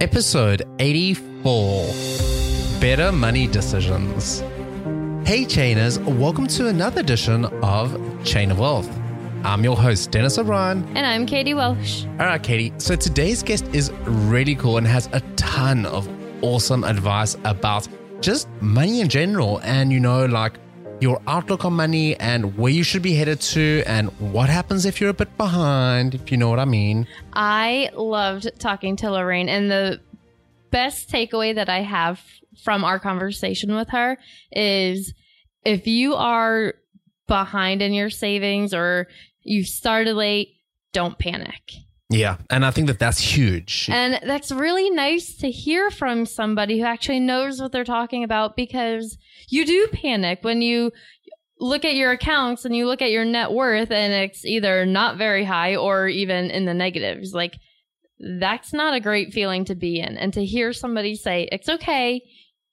Episode 0.00 0.62
84 0.80 1.86
Better 2.80 3.12
Money 3.12 3.46
Decisions. 3.46 4.40
Hey, 5.24 5.44
Chainers, 5.44 6.04
welcome 6.18 6.48
to 6.48 6.66
another 6.66 7.00
edition 7.00 7.44
of 7.62 7.96
Chain 8.24 8.50
of 8.50 8.58
Wealth. 8.58 8.90
I'm 9.44 9.62
your 9.62 9.76
host, 9.76 10.10
Dennis 10.10 10.36
O'Brien. 10.36 10.84
And 10.96 11.06
I'm 11.06 11.26
Katie 11.26 11.54
Welsh. 11.54 12.06
All 12.18 12.26
right, 12.26 12.42
Katie. 12.42 12.72
So 12.78 12.96
today's 12.96 13.42
guest 13.42 13.66
is 13.72 13.92
really 14.04 14.56
cool 14.56 14.78
and 14.78 14.86
has 14.86 15.08
a 15.12 15.20
ton 15.36 15.86
of 15.86 16.08
awesome 16.42 16.82
advice 16.82 17.36
about 17.44 17.86
just 18.20 18.48
money 18.60 19.00
in 19.00 19.08
general 19.08 19.60
and, 19.62 19.92
you 19.92 20.00
know, 20.00 20.26
like 20.26 20.58
your 21.00 21.20
outlook 21.26 21.64
on 21.64 21.72
money 21.74 22.16
and 22.16 22.56
where 22.56 22.72
you 22.72 22.82
should 22.82 23.02
be 23.02 23.14
headed 23.14 23.40
to 23.40 23.82
and 23.86 24.08
what 24.32 24.48
happens 24.48 24.86
if 24.86 25.00
you're 25.00 25.10
a 25.10 25.14
bit 25.14 25.36
behind, 25.36 26.14
if 26.14 26.30
you 26.30 26.36
know 26.36 26.48
what 26.48 26.58
I 26.58 26.64
mean. 26.64 27.06
I 27.32 27.90
loved 27.94 28.48
talking 28.58 28.96
to 28.96 29.10
Lorraine, 29.10 29.48
and 29.48 29.70
the 29.70 30.00
best 30.70 31.10
takeaway 31.10 31.54
that 31.54 31.68
I 31.68 31.82
have 31.82 32.20
from 32.62 32.84
our 32.84 32.98
conversation 32.98 33.74
with 33.74 33.88
her 33.90 34.18
is 34.52 35.12
if 35.64 35.86
you 35.86 36.14
are 36.14 36.74
behind 37.26 37.82
in 37.82 37.92
your 37.92 38.10
savings 38.10 38.74
or 38.74 39.08
you 39.42 39.64
started 39.64 40.14
late, 40.14 40.54
don't 40.92 41.18
panic. 41.18 41.72
Yeah, 42.14 42.36
and 42.50 42.64
I 42.64 42.70
think 42.70 42.86
that 42.86 42.98
that's 42.98 43.18
huge. 43.18 43.88
And 43.90 44.20
that's 44.22 44.52
really 44.52 44.90
nice 44.90 45.34
to 45.36 45.50
hear 45.50 45.90
from 45.90 46.26
somebody 46.26 46.78
who 46.78 46.86
actually 46.86 47.20
knows 47.20 47.60
what 47.60 47.72
they're 47.72 47.84
talking 47.84 48.24
about 48.24 48.56
because 48.56 49.18
you 49.48 49.64
do 49.66 49.88
panic 49.92 50.38
when 50.42 50.62
you 50.62 50.92
look 51.58 51.84
at 51.84 51.94
your 51.94 52.12
accounts 52.12 52.64
and 52.64 52.74
you 52.76 52.86
look 52.86 53.02
at 53.02 53.10
your 53.10 53.24
net 53.24 53.52
worth 53.52 53.90
and 53.90 54.12
it's 54.12 54.44
either 54.44 54.84
not 54.84 55.16
very 55.16 55.44
high 55.44 55.76
or 55.76 56.08
even 56.08 56.50
in 56.50 56.64
the 56.64 56.74
negatives. 56.74 57.32
Like, 57.32 57.58
that's 58.18 58.72
not 58.72 58.94
a 58.94 59.00
great 59.00 59.32
feeling 59.32 59.64
to 59.66 59.74
be 59.74 60.00
in. 60.00 60.16
And 60.16 60.32
to 60.34 60.44
hear 60.44 60.72
somebody 60.72 61.16
say, 61.16 61.48
it's 61.50 61.68
okay, 61.68 62.22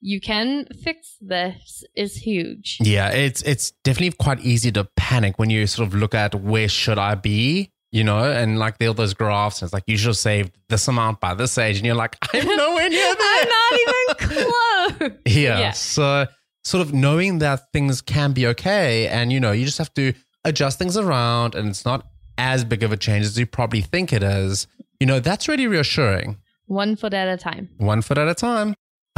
you 0.02 0.20
can 0.20 0.66
fix 0.84 1.18
this 1.22 1.84
is 1.96 2.16
huge. 2.16 2.78
Yeah, 2.82 3.10
it's 3.10 3.42
it's 3.44 3.72
definitely 3.84 4.18
quite 4.18 4.40
easy 4.40 4.72
to 4.72 4.88
panic 4.96 5.38
when 5.38 5.50
you 5.50 5.68
sort 5.68 5.88
of 5.88 5.94
look 5.94 6.16
at 6.16 6.34
where 6.36 6.68
should 6.68 6.98
I 6.98 7.16
be 7.16 7.72
you 7.92 8.04
know, 8.04 8.20
and 8.32 8.58
like 8.58 8.76
all 8.82 8.94
those 8.94 9.14
graphs, 9.14 9.62
and 9.62 9.68
it's 9.68 9.74
like 9.74 9.84
you 9.88 9.98
should 9.98 10.08
have 10.08 10.18
saved 10.18 10.52
this 10.70 10.88
amount 10.88 11.20
by 11.20 11.34
this 11.34 11.58
age, 11.58 11.78
and 11.78 11.86
you're 11.86 11.96
like, 11.96 12.18
I'm 12.34 12.46
nowhere 12.46 12.90
near 12.90 13.16
there. 13.16 13.42
I'm 13.42 13.50
not 13.50 13.80
even 13.80 14.98
close. 15.00 15.12
yeah. 15.26 15.60
Yeah. 15.60 15.72
So 15.72 16.26
sort 16.64 16.86
of 16.86 16.94
knowing 16.94 17.40
that 17.40 17.72
things 17.74 18.02
can 18.02 18.32
be 18.34 18.48
okay, 18.48 19.08
and 19.08 19.32
you 19.32 19.40
know, 19.40 19.52
you 19.52 19.66
just 19.66 19.78
have 19.78 19.94
to 19.96 20.14
adjust 20.46 20.80
things 20.80 20.98
around, 20.98 21.56
and 21.56 21.70
it's 21.70 21.86
not 21.86 22.08
as 22.38 22.64
big 22.64 22.84
of 22.84 22.92
a 22.92 22.98
change 22.98 23.26
as 23.26 23.38
you 23.38 23.46
probably 23.46 23.82
think 23.82 24.14
it 24.14 24.24
is. 24.24 24.68
You 25.00 25.08
know, 25.08 25.20
that's 25.20 25.48
really 25.48 25.68
reassuring. 25.68 26.38
One 26.68 26.96
foot 26.96 27.14
at 27.14 27.28
a 27.28 27.38
time. 27.38 27.70
One 27.78 28.02
foot 28.02 28.18
at 28.18 28.28
a 28.28 28.36
time. 28.36 28.76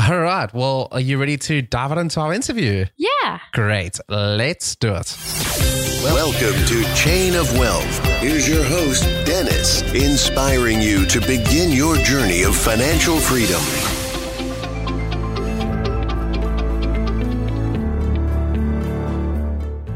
All 0.10 0.20
right. 0.20 0.52
Well, 0.54 0.88
are 0.92 1.00
you 1.00 1.20
ready 1.20 1.38
to 1.38 1.62
dive 1.62 1.96
into 1.98 2.20
our 2.20 2.34
interview? 2.34 2.86
Yeah. 2.98 3.40
Great. 3.54 4.00
Let's 4.10 4.76
do 4.76 4.96
it. 4.96 5.83
Welcome 6.04 6.66
to 6.66 6.84
Chain 6.96 7.34
of 7.34 7.58
Wealth. 7.58 8.06
Here's 8.20 8.46
your 8.46 8.62
host, 8.66 9.04
Dennis, 9.26 9.82
inspiring 9.94 10.82
you 10.82 11.06
to 11.06 11.22
begin 11.22 11.72
your 11.72 11.96
journey 11.96 12.44
of 12.44 12.58
financial 12.58 13.18
freedom. 13.22 13.62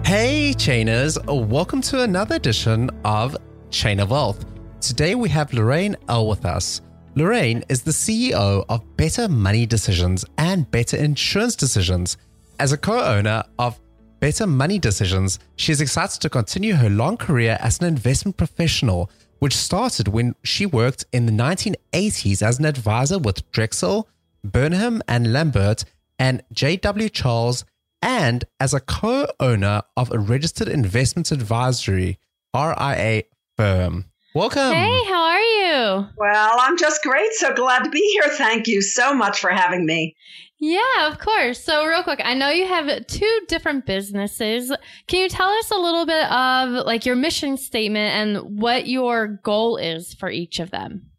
Hey, 0.05 0.53
Chainers, 0.55 1.17
welcome 1.45 1.81
to 1.81 2.03
another 2.03 2.35
edition 2.35 2.89
of 3.03 3.35
Chain 3.69 3.99
of 3.99 4.11
Wealth. 4.11 4.45
Today 4.79 5.13
we 5.13 5.27
have 5.27 5.51
Lorraine 5.51 5.97
Ell 6.07 6.25
with 6.25 6.45
us. 6.45 6.79
Lorraine 7.15 7.65
is 7.67 7.81
the 7.81 7.91
CEO 7.91 8.63
of 8.69 8.95
Better 8.95 9.27
Money 9.27 9.65
Decisions 9.65 10.23
and 10.37 10.71
Better 10.71 10.95
Insurance 10.95 11.57
Decisions. 11.57 12.15
As 12.59 12.71
a 12.71 12.77
co 12.77 12.97
owner 12.97 13.43
of 13.59 13.77
Better 14.19 14.47
Money 14.47 14.79
Decisions, 14.79 15.37
she 15.57 15.71
is 15.71 15.79
excited 15.79 16.19
to 16.21 16.29
continue 16.29 16.73
her 16.73 16.89
long 16.89 17.17
career 17.17 17.55
as 17.61 17.79
an 17.79 17.85
investment 17.85 18.35
professional, 18.35 19.11
which 19.39 19.55
started 19.55 20.07
when 20.07 20.33
she 20.43 20.65
worked 20.65 21.05
in 21.13 21.27
the 21.27 21.31
1980s 21.31 22.41
as 22.41 22.57
an 22.57 22.65
advisor 22.65 23.19
with 23.19 23.49
Drexel, 23.51 24.09
Burnham 24.43 25.03
and 25.07 25.31
Lambert, 25.31 25.85
and 26.17 26.41
J.W. 26.51 27.09
Charles, 27.09 27.63
and 28.01 28.43
as 28.59 28.73
a 28.73 28.79
co 28.79 29.27
owner 29.39 29.83
of 29.95 30.11
a 30.11 30.17
registered 30.17 30.67
investment 30.67 31.31
advisory 31.31 32.17
RIA 32.55 33.23
firm. 33.55 34.05
Welcome. 34.33 34.73
Hey, 34.73 35.03
how 35.05 35.23
are 35.23 35.41
you? 35.41 36.07
Well, 36.17 36.57
I'm 36.59 36.77
just 36.77 37.03
great. 37.03 37.31
So 37.33 37.53
glad 37.53 37.83
to 37.83 37.89
be 37.91 38.01
here. 38.13 38.31
Thank 38.33 38.67
you 38.67 38.81
so 38.81 39.13
much 39.13 39.39
for 39.39 39.51
having 39.51 39.85
me. 39.85 40.15
Yeah, 40.59 41.07
of 41.07 41.19
course. 41.19 41.63
So, 41.63 41.85
real 41.85 42.01
quick, 42.01 42.19
I 42.23 42.33
know 42.33 42.49
you 42.49 42.65
have 42.65 43.05
two 43.05 43.39
different 43.47 43.85
businesses. 43.85 44.71
Can 45.05 45.21
you 45.21 45.29
tell 45.29 45.49
us 45.49 45.69
a 45.69 45.77
little 45.77 46.05
bit 46.05 46.25
of 46.31 46.85
like 46.85 47.05
your 47.05 47.15
mission 47.15 47.57
statement 47.57 48.15
and 48.15 48.59
what 48.59 48.87
your 48.87 49.39
goal 49.43 49.77
is 49.77 50.15
for 50.15 50.31
each 50.31 50.59
of 50.59 50.71
them? 50.71 51.11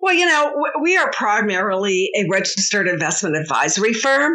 Well, 0.00 0.14
you 0.14 0.24
know, 0.24 0.54
we 0.80 0.96
are 0.96 1.10
primarily 1.12 2.10
a 2.16 2.26
registered 2.30 2.88
investment 2.88 3.36
advisory 3.36 3.92
firm, 3.92 4.32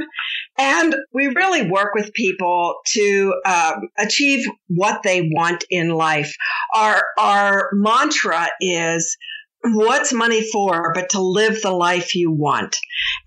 and 0.60 0.96
we 1.12 1.26
really 1.28 1.68
work 1.68 1.96
with 1.96 2.14
people 2.14 2.76
to 2.94 3.34
um, 3.48 3.90
achieve 3.98 4.46
what 4.68 5.02
they 5.04 5.28
want 5.32 5.64
in 5.72 5.90
life. 5.90 6.36
Our 6.76 7.04
our 7.18 7.70
mantra 7.74 8.50
is 8.62 9.18
what's 9.74 10.14
money 10.14 10.44
for 10.52 10.92
but 10.94 11.09
to 11.09 11.20
live 11.20 11.62
the 11.62 11.72
life 11.72 12.16
you 12.16 12.31
want 12.31 12.76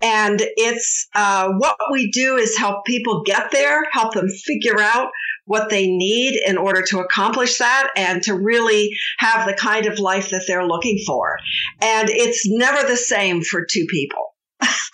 and 0.01 0.41
it's 0.55 1.07
uh, 1.15 1.49
what 1.57 1.75
we 1.91 2.09
do 2.11 2.35
is 2.35 2.57
help 2.57 2.85
people 2.85 3.23
get 3.23 3.51
there 3.51 3.83
help 3.91 4.13
them 4.13 4.27
figure 4.29 4.79
out 4.79 5.09
what 5.45 5.69
they 5.69 5.87
need 5.87 6.39
in 6.45 6.57
order 6.57 6.81
to 6.81 6.99
accomplish 6.99 7.57
that 7.57 7.89
and 7.95 8.21
to 8.21 8.35
really 8.35 8.89
have 9.17 9.47
the 9.47 9.53
kind 9.53 9.87
of 9.87 9.99
life 9.99 10.29
that 10.29 10.43
they're 10.47 10.65
looking 10.65 10.99
for 11.05 11.37
and 11.81 12.09
it's 12.09 12.43
never 12.45 12.87
the 12.87 12.97
same 12.97 13.41
for 13.41 13.65
two 13.69 13.85
people 13.89 14.29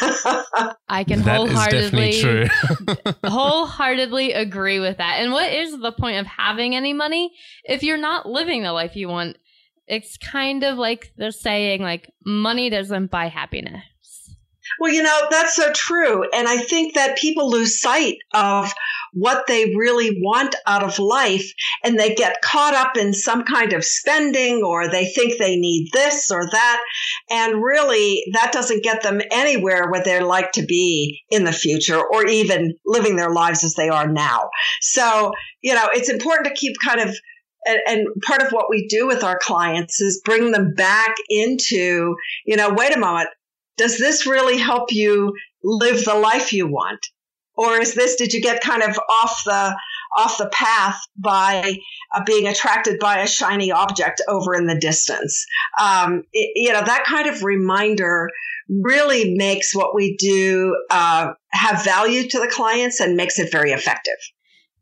I 0.90 1.04
can 1.08 1.22
That 1.22 1.42
is 1.42 1.54
definitely 1.54 2.22
wholeheartedly 2.22 2.22
true. 2.22 3.14
wholeheartedly 3.30 4.34
agree 4.34 4.80
with 4.80 4.98
that. 4.98 5.20
And 5.20 5.32
what 5.32 5.52
is 5.52 5.80
the 5.80 5.92
point 5.92 6.18
of 6.18 6.28
having 6.28 6.76
any 6.76 6.94
money 6.94 7.32
if 7.64 7.82
you're 7.82 7.98
not 7.98 8.28
living 8.28 8.64
the 8.64 8.74
life 8.74 8.96
you 8.96 9.08
want? 9.08 9.38
It's 9.88 10.18
kind 10.18 10.64
of 10.64 10.78
like 10.78 11.14
the 11.18 11.32
saying 11.32 11.82
like 11.82 12.12
money 12.26 12.70
doesn't 12.70 13.12
buy 13.12 13.28
happiness. 13.28 13.84
Well, 14.80 14.92
you 14.92 15.04
know, 15.04 15.28
that's 15.30 15.56
so 15.56 15.72
true. 15.74 16.24
And 16.34 16.48
I 16.48 16.58
think 16.58 16.96
that 16.96 17.18
people 17.18 17.50
lose 17.50 17.80
sight 17.80 18.18
of 18.34 18.74
what 19.14 19.48
they 19.48 19.74
really 19.76 20.20
want 20.22 20.56
out 20.68 20.84
of 20.84 21.00
life 21.00 21.50
and 21.84 21.98
they 21.98 22.14
get 22.14 22.42
caught 22.42 22.74
up 22.74 22.98
in 22.98 23.14
some 23.14 23.44
kind 23.44 23.72
of 23.72 23.86
spending 23.86 24.62
or 24.64 24.90
they 24.90 25.06
think 25.06 25.38
they 25.38 25.56
need 25.56 25.90
this 25.94 26.30
or 26.30 26.46
that. 26.52 26.82
And 27.30 27.64
really, 27.64 28.24
that 28.34 28.52
doesn't 28.52 28.84
get 28.84 29.04
them 29.04 29.22
anywhere 29.32 29.90
where 29.90 30.04
they'd 30.04 30.22
like 30.22 30.52
to 30.54 30.66
be 30.66 31.22
in 31.30 31.46
the 31.46 31.54
future 31.54 32.02
or 32.02 32.28
even 32.28 32.76
living 32.86 33.16
their 33.16 33.32
lives 33.32 33.64
as 33.64 33.76
they 33.76 33.88
are 33.88 34.12
now. 34.12 34.50
So, 34.82 35.32
you 35.62 35.74
know, 35.74 35.88
it's 35.94 36.10
important 36.10 36.48
to 36.48 36.60
keep 36.60 36.76
kind 36.86 37.00
of 37.00 37.16
and, 37.66 37.80
and 37.88 38.08
part 38.22 38.42
of 38.42 38.52
what 38.52 38.70
we 38.70 38.88
do 38.88 39.08
with 39.08 39.24
our 39.24 39.40
clients 39.42 40.00
is 40.02 40.22
bring 40.24 40.52
them 40.52 40.74
back 40.76 41.16
into, 41.30 42.16
you 42.46 42.56
know, 42.56 42.74
wait 42.74 42.96
a 42.96 43.00
moment, 43.00 43.30
does 43.78 43.98
this 43.98 44.26
really 44.26 44.58
help 44.58 44.92
you 44.92 45.34
live 45.64 46.06
the 46.06 46.16
life 46.16 46.54
you 46.54 46.68
want? 46.68 47.00
Or 47.58 47.80
is 47.80 47.96
this, 47.96 48.16
did 48.16 48.34
you 48.34 48.42
get 48.42 48.62
kind 48.62 48.84
of 48.84 48.98
off 49.24 49.42
the, 49.46 49.76
off 50.18 50.38
the 50.38 50.50
path 50.50 51.00
by 51.18 51.78
uh, 52.14 52.24
being 52.26 52.48
attracted 52.48 53.00
by 53.00 53.20
a 53.20 53.28
shiny 53.28 53.72
object 53.72 54.22
over 54.28 54.56
in 54.56 54.68
the 54.68 54.78
distance? 54.78 55.46
Um, 55.82 56.24
it, 56.34 56.52
you 56.56 56.74
know, 56.74 56.84
that 56.84 57.06
kind 57.06 57.28
of 57.28 57.44
reminder 57.44 58.30
really 58.70 59.36
makes 59.36 59.76
what 59.76 59.96
we 59.96 60.16
do 60.18 60.76
uh, 60.90 61.34
have 61.52 61.84
value 61.84 62.28
to 62.28 62.40
the 62.40 62.52
clients 62.52 63.00
and 63.00 63.16
makes 63.16 63.40
it 63.40 63.52
very 63.52 63.72
effective. 63.72 64.18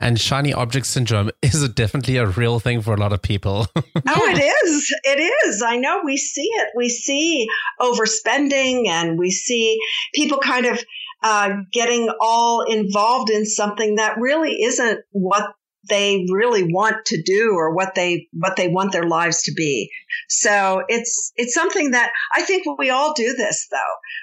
And 0.04 0.20
shiny 0.20 0.52
object 0.52 0.86
syndrome 0.86 1.32
is 1.42 1.68
definitely 1.70 2.18
a 2.18 2.28
real 2.28 2.60
thing 2.60 2.82
for 2.82 2.94
a 2.94 2.98
lot 2.98 3.14
of 3.14 3.22
people. 3.22 3.68
oh, 3.76 3.82
it 3.96 4.66
is. 4.66 4.94
It 5.06 5.48
is. 5.48 5.64
I 5.66 5.78
know 5.78 6.02
we 6.04 6.18
see 6.18 6.44
it. 6.44 6.68
We 6.76 6.90
see 6.90 7.48
overspending 7.80 8.90
and 8.90 9.18
we 9.18 9.32
see 9.32 9.80
people 10.14 10.40
kind 10.40 10.66
of 10.66 10.84
uh, 11.24 11.52
getting 11.72 12.12
all 12.20 12.64
involved 12.64 13.30
in 13.30 13.46
something 13.46 13.96
that 13.96 14.18
really 14.20 14.62
isn't 14.64 15.00
what 15.12 15.56
they 15.90 16.26
really 16.32 16.64
want 16.64 17.06
to 17.06 17.22
do 17.22 17.54
or 17.56 17.74
what 17.74 17.96
they 17.96 18.28
what 18.34 18.56
they 18.56 18.68
want 18.68 18.92
their 18.92 19.08
lives 19.08 19.44
to 19.44 19.54
be. 19.54 19.90
So 20.30 20.84
it's 20.88 21.32
it's 21.36 21.54
something 21.54 21.92
that 21.92 22.12
I 22.36 22.42
think 22.44 22.66
we 22.78 22.90
all 22.90 23.14
do 23.14 23.34
this 23.36 23.68
though. 23.70 23.78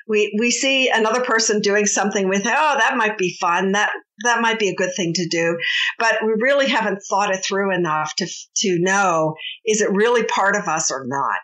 We 0.09 0.37
we 0.39 0.51
see 0.51 0.89
another 0.89 1.23
person 1.23 1.61
doing 1.61 1.87
something 1.87 2.29
with 2.29 2.43
oh 2.47 2.77
that 2.79 2.97
might 2.97 3.19
be 3.19 3.37
fun 3.41 3.73
that 3.73 3.91
that 4.25 4.41
might 4.41 4.59
be 4.59 4.69
a 4.69 4.75
good 4.75 4.95
thing 4.95 5.13
to 5.15 5.29
do, 5.29 5.59
but 5.99 6.17
we 6.23 6.33
really 6.41 6.69
haven't 6.69 7.01
thought 7.09 7.35
it 7.35 7.45
through 7.45 7.75
enough 7.75 8.15
to 8.17 8.27
to 8.27 8.79
know 8.81 9.35
is 9.65 9.81
it 9.81 9.91
really 9.91 10.25
part 10.25 10.57
of 10.57 10.67
us 10.67 10.91
or 10.91 11.05
not. 11.07 11.41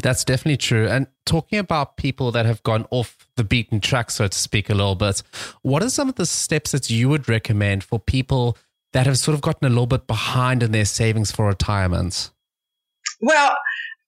That's 0.00 0.24
definitely 0.24 0.58
true. 0.58 0.86
And 0.86 1.08
talking 1.26 1.58
about 1.58 1.96
people 1.96 2.30
that 2.30 2.46
have 2.46 2.62
gone 2.62 2.86
off 2.92 3.26
the 3.34 3.42
beaten 3.42 3.80
track, 3.80 4.12
so 4.12 4.28
to 4.28 4.38
speak, 4.38 4.70
a 4.70 4.74
little 4.74 4.94
bit, 4.94 5.24
what 5.62 5.82
are 5.82 5.90
some 5.90 6.08
of 6.08 6.14
the 6.14 6.26
steps 6.26 6.70
that 6.70 6.88
you 6.88 7.08
would 7.08 7.28
recommend 7.28 7.82
for 7.82 7.98
people 7.98 8.56
that 8.92 9.06
have 9.06 9.18
sort 9.18 9.34
of 9.34 9.40
gotten 9.40 9.66
a 9.66 9.70
little 9.70 9.86
bit 9.86 10.06
behind 10.06 10.62
in 10.62 10.72
their 10.72 10.84
savings 10.84 11.30
for 11.30 11.46
retirement? 11.46 12.30
Well, 13.20 13.56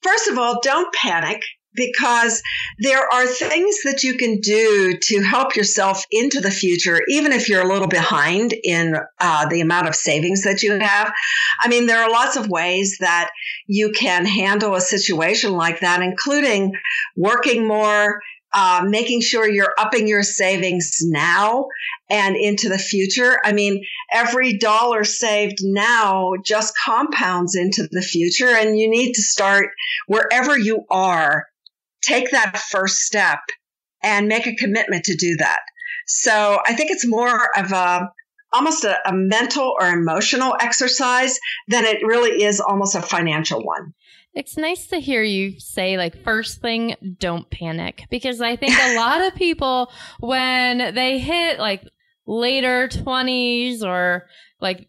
first 0.03 0.29
of 0.29 0.39
all, 0.39 0.61
don't 0.63 0.93
panic 0.95 1.43
because 1.75 2.43
there 2.81 3.07
are 3.13 3.27
things 3.27 3.77
that 3.85 4.03
you 4.03 4.15
can 4.15 4.41
do 4.41 4.99
to 5.01 5.23
help 5.23 5.55
yourself 5.55 6.05
into 6.11 6.41
the 6.41 6.51
future, 6.51 7.01
even 7.09 7.33
if 7.33 7.49
you're 7.49 7.63
a 7.63 7.73
little 7.73 7.89
behind 7.89 8.55
in 8.65 8.97
uh, 9.21 9.49
the 9.49 9.61
amount 9.61 9.87
of 9.87 9.95
savings 9.95 10.43
that 10.43 10.63
you 10.63 10.79
have. 10.79 11.13
I 11.63 11.69
mean, 11.69 11.87
there 11.87 12.03
are 12.03 12.11
lots 12.11 12.37
of 12.37 12.49
ways 12.49 12.97
that 13.01 13.31
you 13.67 13.93
can 13.93 14.27
handle 14.27 14.75
a 14.75 14.81
situation 14.81 15.53
like 15.53 15.81
that, 15.81 16.03
including 16.03 16.73
working 17.17 17.67
more, 17.67 18.21
uh, 18.53 18.85
making 18.87 19.21
sure 19.21 19.49
you're 19.49 19.75
upping 19.79 20.09
your 20.09 20.23
savings 20.23 20.99
now 21.03 21.67
and 22.09 22.37
into 22.37 22.69
the 22.69 22.79
future. 22.79 23.39
I 23.45 23.53
mean, 23.53 23.85
every 24.13 24.59
dollar 24.59 25.05
saved 25.05 25.59
now 25.63 26.33
just 26.45 26.75
compounds 26.77 27.55
into 27.55 27.89
the 27.91 28.03
future, 28.03 28.49
and 28.49 28.79
you 28.79 28.91
need 28.91 29.13
to 29.13 29.23
start 29.23 29.69
wherever 30.07 30.59
you 30.59 30.85
are. 30.91 31.47
Take 32.03 32.31
that 32.31 32.59
first 32.59 32.99
step 32.99 33.41
and 34.03 34.29
make 34.29 34.47
a 34.47 34.57
commitment 34.57 35.05
to 35.05 35.17
do 35.17 35.37
that. 35.39 35.61
So 36.07 36.59
I 36.67 36.75
think 36.75 36.91
it's 36.91 37.07
more 37.07 37.49
of 37.57 37.73
a 37.73 38.11
almost 38.53 38.85
a, 38.85 38.97
a 39.09 39.13
mental 39.13 39.75
or 39.79 39.89
emotional 39.89 40.57
exercise 40.61 41.39
than 41.69 41.85
it 41.85 42.05
really 42.05 42.43
is 42.43 42.61
almost 42.61 42.97
a 42.97 43.03
financial 43.03 43.63
one. 43.63 43.95
It's 44.33 44.57
nice 44.57 44.87
to 44.89 45.01
hear 45.01 45.23
you 45.23 45.59
say, 45.59 45.97
like, 45.97 46.23
first 46.23 46.61
thing, 46.61 46.95
don't 47.19 47.51
panic. 47.51 48.05
Because 48.11 48.41
I 48.41 48.57
think 48.57 48.75
a 48.79 48.97
lot 49.01 49.23
of 49.23 49.35
people, 49.35 49.91
when 50.21 50.95
they 50.95 51.19
hit 51.19 51.59
like 51.59 51.83
later 52.27 52.89
20s 52.89 53.83
or 53.83 54.27
like 54.61 54.89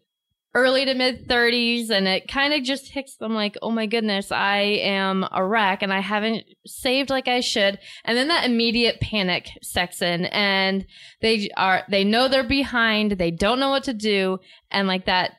early 0.54 0.84
to 0.84 0.94
mid 0.94 1.28
30s, 1.28 1.90
and 1.90 2.06
it 2.06 2.28
kind 2.28 2.54
of 2.54 2.62
just 2.62 2.92
hits 2.92 3.16
them 3.16 3.34
like, 3.34 3.56
oh 3.62 3.70
my 3.70 3.86
goodness, 3.86 4.30
I 4.30 4.58
am 4.58 5.26
a 5.32 5.44
wreck 5.44 5.82
and 5.82 5.92
I 5.92 6.00
haven't 6.00 6.44
saved 6.66 7.10
like 7.10 7.26
I 7.26 7.40
should. 7.40 7.78
And 8.04 8.16
then 8.16 8.28
that 8.28 8.44
immediate 8.44 9.00
panic 9.00 9.50
sets 9.62 10.02
in 10.02 10.26
and 10.26 10.86
they 11.20 11.48
are, 11.56 11.82
they 11.88 12.04
know 12.04 12.28
they're 12.28 12.44
behind, 12.44 13.12
they 13.12 13.30
don't 13.30 13.60
know 13.60 13.70
what 13.70 13.84
to 13.84 13.94
do. 13.94 14.38
And 14.70 14.86
like 14.86 15.06
that 15.06 15.32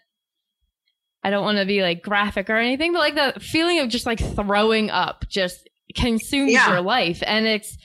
I 1.24 1.30
don't 1.30 1.44
want 1.44 1.58
to 1.58 1.66
be 1.66 1.82
like 1.82 2.02
graphic 2.02 2.50
or 2.50 2.58
anything, 2.58 2.94
but 2.94 3.00
like 3.00 3.16
the 3.16 3.40
feeling 3.40 3.80
of 3.80 3.90
just 3.90 4.06
like 4.06 4.20
throwing 4.20 4.90
up 4.90 5.26
just 5.30 5.70
consumes 5.96 6.52
yeah. 6.52 6.70
your 6.70 6.82
life. 6.82 7.24
And 7.26 7.46
it's, 7.48 7.78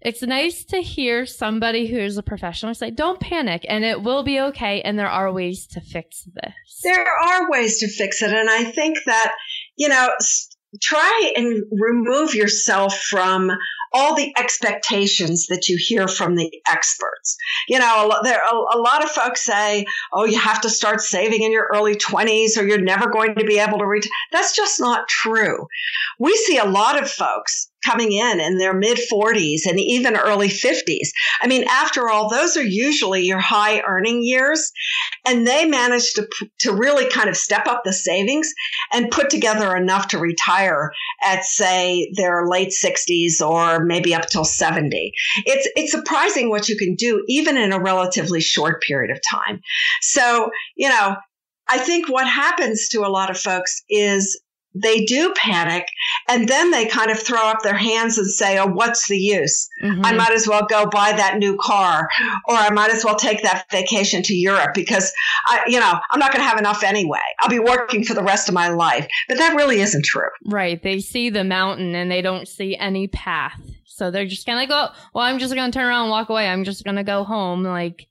it's 0.00 0.22
nice 0.22 0.64
to 0.66 0.78
hear 0.78 1.26
somebody 1.26 1.86
who's 1.86 2.16
a 2.16 2.22
professional 2.22 2.74
say, 2.74 2.90
don't 2.90 3.20
panic 3.20 3.64
and 3.68 3.84
it 3.84 4.02
will 4.02 4.22
be 4.22 4.40
okay. 4.40 4.80
And 4.82 4.98
there 4.98 5.08
are 5.08 5.32
ways 5.32 5.66
to 5.68 5.80
fix 5.80 6.24
this. 6.34 6.80
There 6.82 7.06
are 7.06 7.50
ways 7.50 7.78
to 7.80 7.88
fix 7.88 8.22
it. 8.22 8.32
And 8.32 8.50
I 8.50 8.64
think 8.64 8.98
that, 9.06 9.32
you 9.76 9.88
know, 9.88 10.08
try 10.80 11.32
and 11.36 11.62
remove 11.70 12.34
yourself 12.34 12.98
from 12.98 13.50
all 13.92 14.14
the 14.14 14.32
expectations 14.38 15.46
that 15.46 15.68
you 15.68 15.76
hear 15.78 16.08
from 16.08 16.36
the 16.36 16.50
experts. 16.70 17.36
You 17.68 17.78
know, 17.78 18.12
there 18.22 18.40
a, 18.50 18.54
a 18.54 18.78
lot 18.78 19.04
of 19.04 19.10
folks 19.10 19.44
say, 19.44 19.84
"Oh, 20.12 20.24
you 20.24 20.38
have 20.38 20.60
to 20.62 20.70
start 20.70 21.00
saving 21.00 21.42
in 21.42 21.52
your 21.52 21.68
early 21.72 21.96
20s 21.96 22.56
or 22.58 22.66
you're 22.66 22.80
never 22.80 23.10
going 23.10 23.34
to 23.36 23.44
be 23.44 23.58
able 23.58 23.78
to 23.78 23.86
reach." 23.86 24.08
That's 24.30 24.54
just 24.54 24.80
not 24.80 25.08
true. 25.08 25.66
We 26.18 26.34
see 26.36 26.58
a 26.58 26.64
lot 26.64 27.00
of 27.02 27.10
folks 27.10 27.71
coming 27.84 28.12
in 28.12 28.40
in 28.40 28.58
their 28.58 28.74
mid 28.74 28.98
40s 29.12 29.66
and 29.68 29.78
even 29.78 30.16
early 30.16 30.48
50s. 30.48 31.08
I 31.40 31.46
mean, 31.46 31.64
after 31.68 32.08
all, 32.08 32.28
those 32.28 32.56
are 32.56 32.62
usually 32.62 33.22
your 33.22 33.40
high 33.40 33.80
earning 33.80 34.22
years. 34.22 34.72
And 35.26 35.46
they 35.46 35.64
manage 35.64 36.14
to, 36.14 36.28
to 36.60 36.72
really 36.72 37.08
kind 37.08 37.28
of 37.28 37.36
step 37.36 37.66
up 37.66 37.82
the 37.84 37.92
savings 37.92 38.52
and 38.92 39.10
put 39.10 39.30
together 39.30 39.76
enough 39.76 40.08
to 40.08 40.18
retire 40.18 40.92
at, 41.22 41.44
say, 41.44 42.10
their 42.16 42.46
late 42.46 42.70
60s 42.70 43.40
or 43.40 43.84
maybe 43.84 44.14
up 44.14 44.26
till 44.26 44.44
70. 44.44 45.12
It's, 45.46 45.68
it's 45.76 45.92
surprising 45.92 46.50
what 46.50 46.68
you 46.68 46.76
can 46.76 46.94
do 46.94 47.24
even 47.28 47.56
in 47.56 47.72
a 47.72 47.80
relatively 47.80 48.40
short 48.40 48.82
period 48.82 49.10
of 49.10 49.20
time. 49.30 49.60
So, 50.00 50.50
you 50.76 50.88
know, 50.88 51.16
I 51.68 51.78
think 51.78 52.08
what 52.08 52.26
happens 52.26 52.88
to 52.88 53.00
a 53.00 53.08
lot 53.08 53.30
of 53.30 53.38
folks 53.38 53.82
is 53.88 54.40
they 54.74 55.04
do 55.04 55.32
panic 55.36 55.86
and 56.28 56.48
then 56.48 56.70
they 56.70 56.86
kind 56.86 57.10
of 57.10 57.18
throw 57.18 57.46
up 57.46 57.62
their 57.62 57.76
hands 57.76 58.18
and 58.18 58.28
say, 58.28 58.58
Oh, 58.58 58.66
what's 58.66 59.08
the 59.08 59.18
use? 59.18 59.68
Mm-hmm. 59.82 60.04
I 60.04 60.12
might 60.12 60.32
as 60.32 60.48
well 60.48 60.66
go 60.66 60.86
buy 60.86 61.12
that 61.12 61.38
new 61.38 61.58
car 61.60 62.08
or 62.48 62.54
I 62.54 62.70
might 62.70 62.90
as 62.90 63.04
well 63.04 63.16
take 63.16 63.42
that 63.42 63.66
vacation 63.70 64.22
to 64.24 64.34
Europe 64.34 64.72
because 64.74 65.12
I, 65.46 65.62
you 65.66 65.78
know, 65.78 65.98
I'm 66.10 66.20
not 66.20 66.32
going 66.32 66.42
to 66.42 66.48
have 66.48 66.58
enough 66.58 66.82
anyway. 66.82 67.18
I'll 67.40 67.50
be 67.50 67.58
working 67.58 68.04
for 68.04 68.14
the 68.14 68.22
rest 68.22 68.48
of 68.48 68.54
my 68.54 68.68
life. 68.68 69.06
But 69.28 69.38
that 69.38 69.56
really 69.56 69.80
isn't 69.80 70.04
true. 70.04 70.30
Right. 70.46 70.82
They 70.82 71.00
see 71.00 71.30
the 71.30 71.44
mountain 71.44 71.94
and 71.94 72.10
they 72.10 72.22
don't 72.22 72.48
see 72.48 72.76
any 72.76 73.08
path. 73.08 73.60
So 73.86 74.10
they're 74.10 74.26
just 74.26 74.46
kind 74.46 74.62
of 74.62 74.68
go, 74.68 74.88
well, 75.14 75.24
I'm 75.24 75.38
just 75.38 75.54
going 75.54 75.70
to 75.70 75.78
turn 75.78 75.86
around 75.86 76.04
and 76.04 76.10
walk 76.10 76.30
away. 76.30 76.48
I'm 76.48 76.64
just 76.64 76.82
going 76.82 76.96
to 76.96 77.04
go 77.04 77.24
home. 77.24 77.62
Like, 77.62 78.08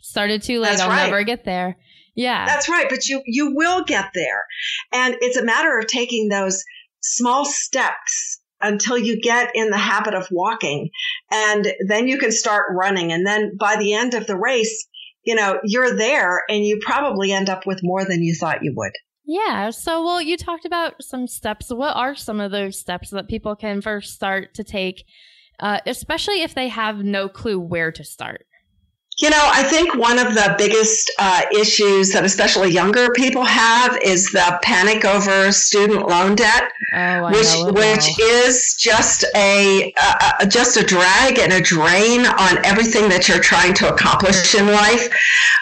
started 0.00 0.42
too 0.42 0.60
late. 0.60 0.70
That's 0.70 0.80
I'll 0.80 0.88
right. 0.88 1.04
never 1.04 1.22
get 1.22 1.44
there. 1.44 1.76
Yeah. 2.18 2.46
That's 2.46 2.68
right. 2.68 2.88
But 2.90 3.06
you, 3.06 3.22
you 3.26 3.54
will 3.54 3.84
get 3.84 4.10
there. 4.12 4.44
And 4.92 5.14
it's 5.20 5.36
a 5.36 5.44
matter 5.44 5.78
of 5.78 5.86
taking 5.86 6.28
those 6.28 6.64
small 7.00 7.44
steps 7.44 8.40
until 8.60 8.98
you 8.98 9.20
get 9.20 9.52
in 9.54 9.70
the 9.70 9.78
habit 9.78 10.14
of 10.14 10.26
walking. 10.32 10.90
And 11.30 11.72
then 11.86 12.08
you 12.08 12.18
can 12.18 12.32
start 12.32 12.74
running. 12.76 13.12
And 13.12 13.24
then 13.24 13.52
by 13.56 13.76
the 13.76 13.94
end 13.94 14.14
of 14.14 14.26
the 14.26 14.36
race, 14.36 14.88
you 15.22 15.36
know, 15.36 15.60
you're 15.62 15.96
there 15.96 16.42
and 16.48 16.64
you 16.64 16.80
probably 16.82 17.30
end 17.30 17.48
up 17.48 17.66
with 17.66 17.84
more 17.84 18.04
than 18.04 18.20
you 18.20 18.34
thought 18.34 18.64
you 18.64 18.74
would. 18.76 18.92
Yeah. 19.24 19.70
So, 19.70 20.02
well, 20.02 20.20
you 20.20 20.36
talked 20.36 20.64
about 20.64 20.94
some 21.00 21.28
steps. 21.28 21.72
What 21.72 21.94
are 21.94 22.16
some 22.16 22.40
of 22.40 22.50
those 22.50 22.80
steps 22.80 23.10
that 23.10 23.28
people 23.28 23.54
can 23.54 23.80
first 23.80 24.12
start 24.12 24.54
to 24.54 24.64
take, 24.64 25.04
uh, 25.60 25.78
especially 25.86 26.42
if 26.42 26.56
they 26.56 26.66
have 26.66 27.04
no 27.04 27.28
clue 27.28 27.60
where 27.60 27.92
to 27.92 28.02
start? 28.02 28.47
You 29.20 29.30
know, 29.30 29.50
I 29.52 29.64
think 29.64 29.96
one 29.96 30.20
of 30.20 30.34
the 30.34 30.54
biggest 30.56 31.10
uh, 31.18 31.42
issues 31.52 32.12
that 32.12 32.24
especially 32.24 32.70
younger 32.70 33.10
people 33.10 33.44
have 33.44 33.98
is 34.00 34.30
the 34.30 34.60
panic 34.62 35.04
over 35.04 35.50
student 35.50 36.06
loan 36.06 36.36
debt, 36.36 36.70
oh, 36.94 37.28
which 37.30 37.48
which 37.74 38.20
is 38.20 38.76
just 38.78 39.24
a 39.34 39.92
uh, 40.00 40.46
just 40.46 40.76
a 40.76 40.84
drag 40.84 41.40
and 41.40 41.52
a 41.52 41.60
drain 41.60 42.26
on 42.26 42.64
everything 42.64 43.08
that 43.08 43.26
you're 43.28 43.40
trying 43.40 43.74
to 43.74 43.92
accomplish 43.92 44.54
in 44.54 44.66
life. 44.68 45.08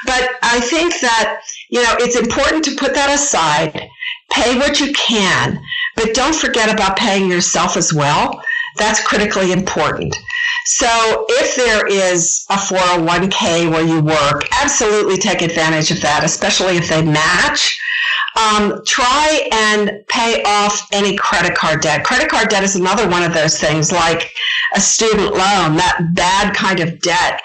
But 0.04 0.28
I 0.42 0.60
think 0.60 1.00
that 1.00 1.40
you 1.70 1.82
know 1.82 1.94
it's 1.98 2.16
important 2.16 2.62
to 2.66 2.76
put 2.76 2.92
that 2.92 3.08
aside, 3.08 3.88
pay 4.30 4.58
what 4.58 4.80
you 4.80 4.92
can, 4.92 5.58
but 5.96 6.12
don't 6.12 6.34
forget 6.34 6.70
about 6.70 6.98
paying 6.98 7.30
yourself 7.30 7.78
as 7.78 7.94
well. 7.94 8.42
That's 8.76 9.02
critically 9.02 9.52
important. 9.52 10.14
So 10.66 11.24
if 11.28 11.54
there 11.54 11.86
is 11.86 12.44
a 12.50 12.56
401k 12.56 13.70
where 13.70 13.86
you 13.86 14.00
work, 14.00 14.48
absolutely 14.60 15.16
take 15.16 15.40
advantage 15.40 15.92
of 15.92 16.00
that, 16.02 16.24
especially 16.24 16.76
if 16.76 16.88
they 16.88 17.02
match. 17.02 17.80
Um, 18.36 18.82
try 18.84 19.48
and 19.50 20.04
pay 20.08 20.42
off 20.44 20.88
any 20.92 21.16
credit 21.16 21.54
card 21.54 21.80
debt. 21.80 22.04
Credit 22.04 22.28
card 22.28 22.48
debt 22.48 22.64
is 22.64 22.76
another 22.76 23.08
one 23.08 23.22
of 23.22 23.32
those 23.32 23.58
things, 23.58 23.92
like 23.92 24.30
a 24.74 24.80
student 24.80 25.30
loan, 25.30 25.76
that 25.76 26.10
bad 26.14 26.54
kind 26.54 26.80
of 26.80 27.00
debt 27.00 27.40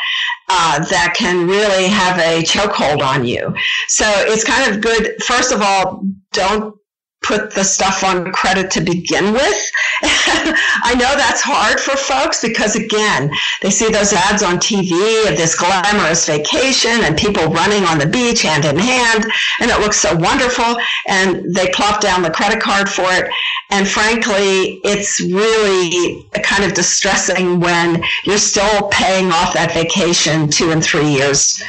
uh, 0.50 0.84
that 0.86 1.14
can 1.16 1.48
really 1.48 1.88
have 1.88 2.18
a 2.18 2.42
chokehold 2.42 3.02
on 3.02 3.24
you. 3.24 3.56
So 3.88 4.06
it's 4.08 4.44
kind 4.44 4.70
of 4.70 4.82
good. 4.82 5.24
First 5.24 5.54
of 5.54 5.62
all, 5.62 6.04
don't 6.34 6.76
put 7.22 7.54
the 7.54 7.64
stuff 7.64 8.04
on 8.04 8.32
credit 8.32 8.72
to 8.72 8.82
begin 8.82 9.32
with. 9.32 9.72
I 10.04 10.96
know 10.98 11.16
that's 11.16 11.42
hard 11.42 11.80
for 11.80 11.96
folks 11.96 12.42
because 12.42 12.76
again, 12.76 13.30
they 13.62 13.70
see 13.70 13.90
those 13.90 14.12
ads 14.12 14.42
on 14.42 14.58
TV 14.58 15.30
of 15.30 15.38
this 15.38 15.56
glamorous 15.56 16.26
vacation 16.26 17.04
and 17.04 17.16
people 17.16 17.46
running 17.48 17.84
on 17.84 18.00
the 18.00 18.08
beach 18.08 18.42
hand 18.42 18.66
in 18.66 18.78
hand 18.78 19.26
and 19.60 19.70
it 19.70 19.80
looks 19.80 19.98
so 19.98 20.16
wonderful 20.16 20.78
and 21.08 21.54
they 21.54 21.70
plop 21.70 22.02
down 22.02 22.24
the 22.24 22.32
credit 22.32 22.60
card 22.60 22.90
for 22.90 23.06
it. 23.06 23.30
And 23.70 23.88
frankly, 23.88 24.82
it's 24.84 25.22
really 25.22 26.26
kind 26.42 26.64
of 26.64 26.74
distressing 26.74 27.60
when 27.60 28.04
you're 28.26 28.38
still 28.38 28.88
paying 28.90 29.32
off 29.32 29.54
that 29.54 29.74
vacation 29.74 30.50
two 30.50 30.72
and 30.72 30.84
three 30.84 31.08
years 31.08 31.62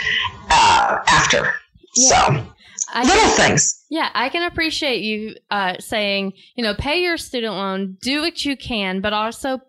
uh, 0.51 0.99
after. 1.07 1.53
Yeah. 1.95 2.09
So 2.09 2.47
I 2.95 3.05
little 3.05 3.29
things. 3.31 3.82
Yeah, 3.93 4.09
I 4.15 4.31
can 4.31 4.43
appreciate 4.51 5.03
you 5.03 5.37
uh, 5.51 5.75
saying, 5.79 6.33
you 6.55 6.65
know, 6.65 6.73
pay 6.73 7.03
your 7.03 7.19
student 7.19 7.53
loan, 7.53 7.99
do 8.01 8.23
what 8.23 8.43
you 8.43 8.57
can, 8.57 9.03
but 9.03 9.13
also 9.13 9.61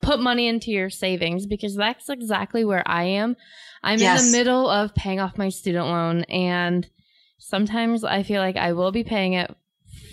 put 0.00 0.20
money 0.20 0.46
into 0.46 0.70
your 0.70 0.90
savings 0.90 1.44
because 1.44 1.74
that's 1.74 2.08
exactly 2.08 2.64
where 2.64 2.84
I 2.86 3.02
am. 3.02 3.34
I'm 3.82 3.98
yes. 3.98 4.24
in 4.24 4.30
the 4.30 4.38
middle 4.38 4.70
of 4.70 4.94
paying 4.94 5.18
off 5.18 5.36
my 5.36 5.48
student 5.48 5.86
loan, 5.86 6.22
and 6.28 6.88
sometimes 7.38 8.04
I 8.04 8.22
feel 8.22 8.40
like 8.40 8.56
I 8.56 8.74
will 8.74 8.92
be 8.92 9.02
paying 9.02 9.32
it 9.32 9.52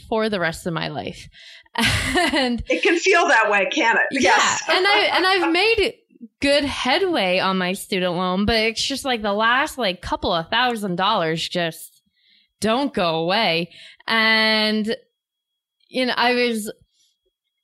for 0.10 0.28
the 0.28 0.40
rest 0.40 0.66
of 0.66 0.74
my 0.74 0.88
life. 0.88 1.30
and 1.76 2.64
it 2.68 2.82
can 2.82 2.98
feel 2.98 3.28
that 3.28 3.52
way, 3.52 3.68
can 3.72 3.96
it? 3.96 4.08
Yeah, 4.10 4.22
yes. 4.22 4.64
and 4.72 4.88
I 4.88 5.10
and 5.14 5.28
I've 5.28 5.52
made 5.52 5.94
good 6.40 6.64
headway 6.64 7.38
on 7.38 7.60
my 7.60 7.74
student 7.74 8.16
loan, 8.16 8.48
but 8.48 8.56
it's 8.56 8.84
just 8.84 9.06
like 9.06 9.22
the 9.22 9.34
last 9.34 9.78
like 9.78 10.02
couple 10.02 10.34
of 10.34 10.50
thousand 10.50 10.96
dollars 10.96 11.48
just 11.48 11.91
don't 12.62 12.94
go 12.94 13.16
away. 13.16 13.72
And, 14.08 14.96
you 15.90 16.06
know, 16.06 16.14
I 16.16 16.34
was 16.34 16.72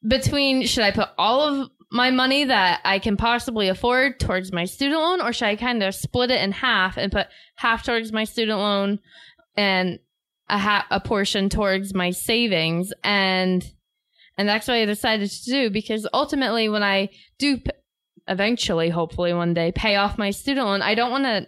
between 0.05 0.65
should 0.65 0.83
I 0.83 0.91
put 0.91 1.09
all 1.17 1.41
of 1.41 1.69
my 1.89 2.11
money 2.11 2.43
that 2.43 2.81
I 2.83 2.99
can 2.99 3.15
possibly 3.15 3.69
afford 3.69 4.19
towards 4.19 4.51
my 4.51 4.65
student 4.65 4.99
loan, 4.99 5.21
or 5.21 5.31
should 5.31 5.45
I 5.47 5.55
kind 5.55 5.81
of 5.81 5.95
split 5.95 6.31
it 6.31 6.41
in 6.41 6.51
half 6.51 6.97
and 6.97 7.11
put 7.11 7.27
half 7.55 7.83
towards 7.83 8.11
my 8.11 8.25
student 8.25 8.59
loan 8.59 8.99
and 9.55 9.99
a, 10.49 10.83
a 10.91 10.99
portion 10.99 11.47
towards 11.47 11.93
my 11.93 12.11
savings? 12.11 12.91
And 13.03 13.65
and 14.37 14.47
that's 14.47 14.67
what 14.67 14.75
I 14.77 14.85
decided 14.85 15.29
to 15.29 15.45
do 15.45 15.69
because 15.69 16.07
ultimately, 16.13 16.69
when 16.69 16.83
I 16.83 17.09
do 17.39 17.57
p- 17.57 17.71
eventually, 18.27 18.89
hopefully 18.89 19.33
one 19.33 19.53
day, 19.53 19.71
pay 19.71 19.95
off 19.95 20.17
my 20.17 20.31
student 20.31 20.67
loan, 20.67 20.81
I 20.81 20.93
don't 20.93 21.11
want 21.11 21.23
to 21.23 21.47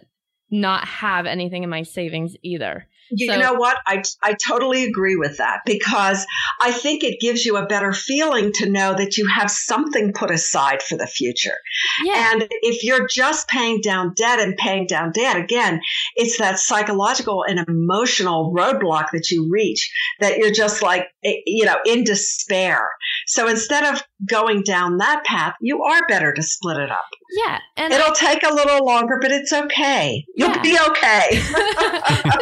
not 0.50 0.86
have 0.86 1.26
anything 1.26 1.62
in 1.62 1.70
my 1.70 1.82
savings 1.82 2.34
either. 2.42 2.88
You 3.10 3.32
so, 3.32 3.38
know 3.38 3.54
what? 3.54 3.78
I, 3.86 4.02
I 4.22 4.34
totally 4.34 4.84
agree 4.84 5.16
with 5.16 5.38
that 5.38 5.60
because 5.64 6.24
I 6.60 6.72
think 6.72 7.04
it 7.04 7.20
gives 7.20 7.44
you 7.44 7.56
a 7.56 7.66
better 7.66 7.92
feeling 7.92 8.52
to 8.54 8.70
know 8.70 8.94
that 8.94 9.16
you 9.16 9.28
have 9.34 9.50
something 9.50 10.12
put 10.12 10.30
aside 10.30 10.82
for 10.82 10.96
the 10.96 11.06
future. 11.06 11.56
Yeah. 12.04 12.32
And 12.32 12.46
if 12.50 12.84
you're 12.84 13.06
just 13.08 13.48
paying 13.48 13.80
down 13.80 14.14
debt 14.14 14.40
and 14.40 14.56
paying 14.56 14.86
down 14.86 15.12
debt, 15.12 15.36
again, 15.36 15.80
it's 16.16 16.38
that 16.38 16.58
psychological 16.58 17.44
and 17.46 17.58
emotional 17.68 18.52
roadblock 18.56 19.06
that 19.12 19.30
you 19.30 19.48
reach 19.50 19.90
that 20.20 20.38
you're 20.38 20.52
just 20.52 20.82
like, 20.82 21.08
eh, 21.24 21.40
you 21.46 21.64
know, 21.64 21.76
in 21.84 22.04
despair. 22.04 22.88
So 23.30 23.46
instead 23.46 23.84
of 23.84 24.02
going 24.28 24.64
down 24.64 24.96
that 24.96 25.22
path, 25.24 25.54
you 25.60 25.84
are 25.84 26.04
better 26.08 26.32
to 26.32 26.42
split 26.42 26.78
it 26.78 26.90
up. 26.90 27.06
Yeah. 27.44 27.60
And 27.76 27.92
it'll 27.92 28.10
I, 28.10 28.14
take 28.14 28.42
a 28.42 28.52
little 28.52 28.84
longer, 28.84 29.20
but 29.22 29.30
it's 29.30 29.52
okay. 29.52 30.26
You'll 30.34 30.50
yeah. 30.50 30.62
be 30.62 30.76
okay. 30.88 31.28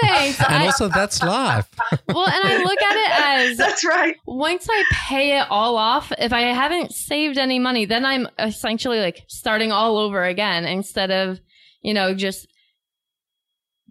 Thanks. 0.00 0.40
And 0.40 0.54
I, 0.54 0.64
also, 0.64 0.88
that's 0.88 1.22
life. 1.22 1.68
well, 2.08 2.26
and 2.26 2.42
I 2.42 2.62
look 2.64 2.80
at 2.80 2.96
it 2.96 3.50
as 3.50 3.56
that's 3.58 3.84
right. 3.84 4.16
Once 4.24 4.66
I 4.70 4.82
pay 4.90 5.38
it 5.38 5.46
all 5.50 5.76
off, 5.76 6.10
if 6.16 6.32
I 6.32 6.40
haven't 6.40 6.94
saved 6.94 7.36
any 7.36 7.58
money, 7.58 7.84
then 7.84 8.06
I'm 8.06 8.26
essentially 8.38 8.98
like 8.98 9.24
starting 9.28 9.70
all 9.70 9.98
over 9.98 10.24
again 10.24 10.64
instead 10.64 11.10
of, 11.10 11.38
you 11.82 11.92
know, 11.92 12.14
just 12.14 12.48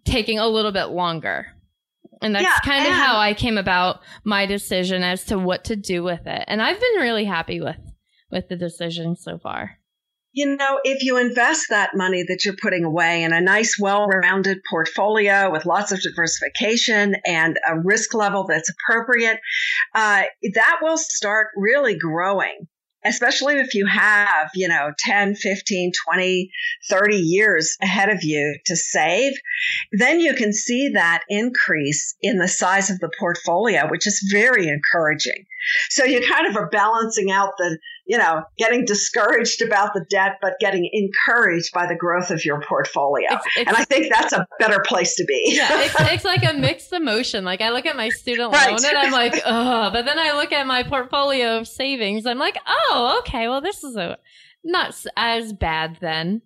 taking 0.04 0.40
a 0.40 0.48
little 0.48 0.72
bit 0.72 0.86
longer. 0.86 1.54
And 2.22 2.36
that's 2.36 2.44
yeah, 2.44 2.60
kind 2.64 2.86
of 2.86 2.94
how 2.94 3.18
I 3.18 3.34
came 3.34 3.58
about 3.58 4.02
my 4.24 4.46
decision 4.46 5.04
as 5.04 5.26
to 5.26 5.38
what 5.38 5.66
to 5.66 5.76
do 5.76 6.04
with 6.04 6.26
it. 6.26 6.44
And 6.48 6.62
I've 6.62 6.80
been 6.80 7.02
really 7.02 7.26
happy 7.26 7.62
with 7.62 7.78
with 8.32 8.50
the 8.50 8.56
decision 8.56 9.16
so 9.16 9.38
far 9.38 9.78
you 10.38 10.56
know, 10.56 10.80
if 10.84 11.02
you 11.02 11.18
invest 11.18 11.66
that 11.72 11.96
money 11.96 12.24
that 12.28 12.46
you're 12.46 12.56
putting 12.62 12.84
away 12.84 13.24
in 13.24 13.34
a 13.34 13.42
nice, 13.42 13.78
well 13.80 14.06
rounded 14.06 14.60
portfolio 14.70 15.52
with 15.52 15.66
lots 15.66 15.92
of 15.92 16.00
diversification 16.00 17.16
and 17.26 17.58
a 17.68 17.80
risk 17.80 18.14
level 18.14 18.46
that's 18.46 18.70
appropriate, 18.70 19.40
uh, 19.96 20.22
that 20.54 20.78
will 20.84 21.00
start 21.00 21.48
really 21.58 21.98
growing 21.98 22.68
especially 23.08 23.60
if 23.60 23.74
you 23.74 23.88
have, 23.88 24.50
you 24.54 24.68
know, 24.68 24.92
10, 25.00 25.36
15, 25.36 25.92
20, 26.06 26.52
30 26.90 27.16
years 27.16 27.78
ahead 27.82 28.10
of 28.10 28.24
you 28.24 28.58
to 28.66 28.76
save, 28.76 29.34
then 29.92 30.20
you 30.20 30.34
can 30.34 30.54
see 30.54 30.90
that 30.90 31.24
increase 31.30 32.16
in 32.22 32.38
the 32.38 32.48
size 32.48 32.90
of 32.90 33.00
the 33.00 33.12
portfolio, 33.20 33.88
which 33.90 34.08
is 34.08 34.28
very 34.32 34.68
encouraging. 34.68 35.46
So 35.90 36.04
you 36.04 36.26
kind 36.28 36.48
of 36.48 36.56
are 36.56 36.70
balancing 36.70 37.32
out 37.32 37.54
the, 37.58 37.80
you 38.08 38.18
know, 38.18 38.44
getting 38.58 38.86
discouraged 38.86 39.62
about 39.62 39.94
the 39.94 40.06
debt, 40.10 40.38
but 40.42 40.54
getting 40.60 40.90
encouraged 40.94 41.74
by 41.74 41.86
the 41.86 41.96
growth 41.96 42.32
of 42.32 42.46
your 42.46 42.62
portfolio. 42.62 43.28
It's, 43.30 43.46
it's, 43.58 43.68
and 43.68 43.76
I 43.76 43.84
think 43.84 44.12
that's 44.12 44.32
a 44.32 44.48
better 44.60 44.80
place 44.80 45.16
to 45.16 45.26
be. 45.26 45.52
yeah, 45.56 45.84
it's, 45.84 45.96
it's 46.00 46.26
like 46.26 46.44
a 46.44 46.54
mixed 46.54 46.94
emotion. 46.94 47.44
Like 47.44 47.62
I 47.62 47.70
look 47.70 47.86
at 47.86 47.98
my 47.98 48.10
student 48.10 48.52
loan 48.52 48.62
right. 48.62 48.84
and 48.84 48.98
I'm 48.98 49.12
like, 49.12 49.42
oh, 49.46 49.90
but 49.92 50.06
then 50.06 50.18
I 50.18 50.32
look 50.34 50.54
at 50.54 50.66
my 50.66 50.84
portfolio 50.84 51.58
of 51.58 51.68
savings. 51.68 52.26
I'm 52.26 52.40
like, 52.40 52.58
oh, 52.66 53.20
okay, 53.20 53.50
well, 53.50 53.62
this 53.62 53.84
is 53.84 53.98
a 53.98 54.18
not 54.64 54.96
as 55.18 55.52
bad 55.52 55.98
then. 56.00 56.42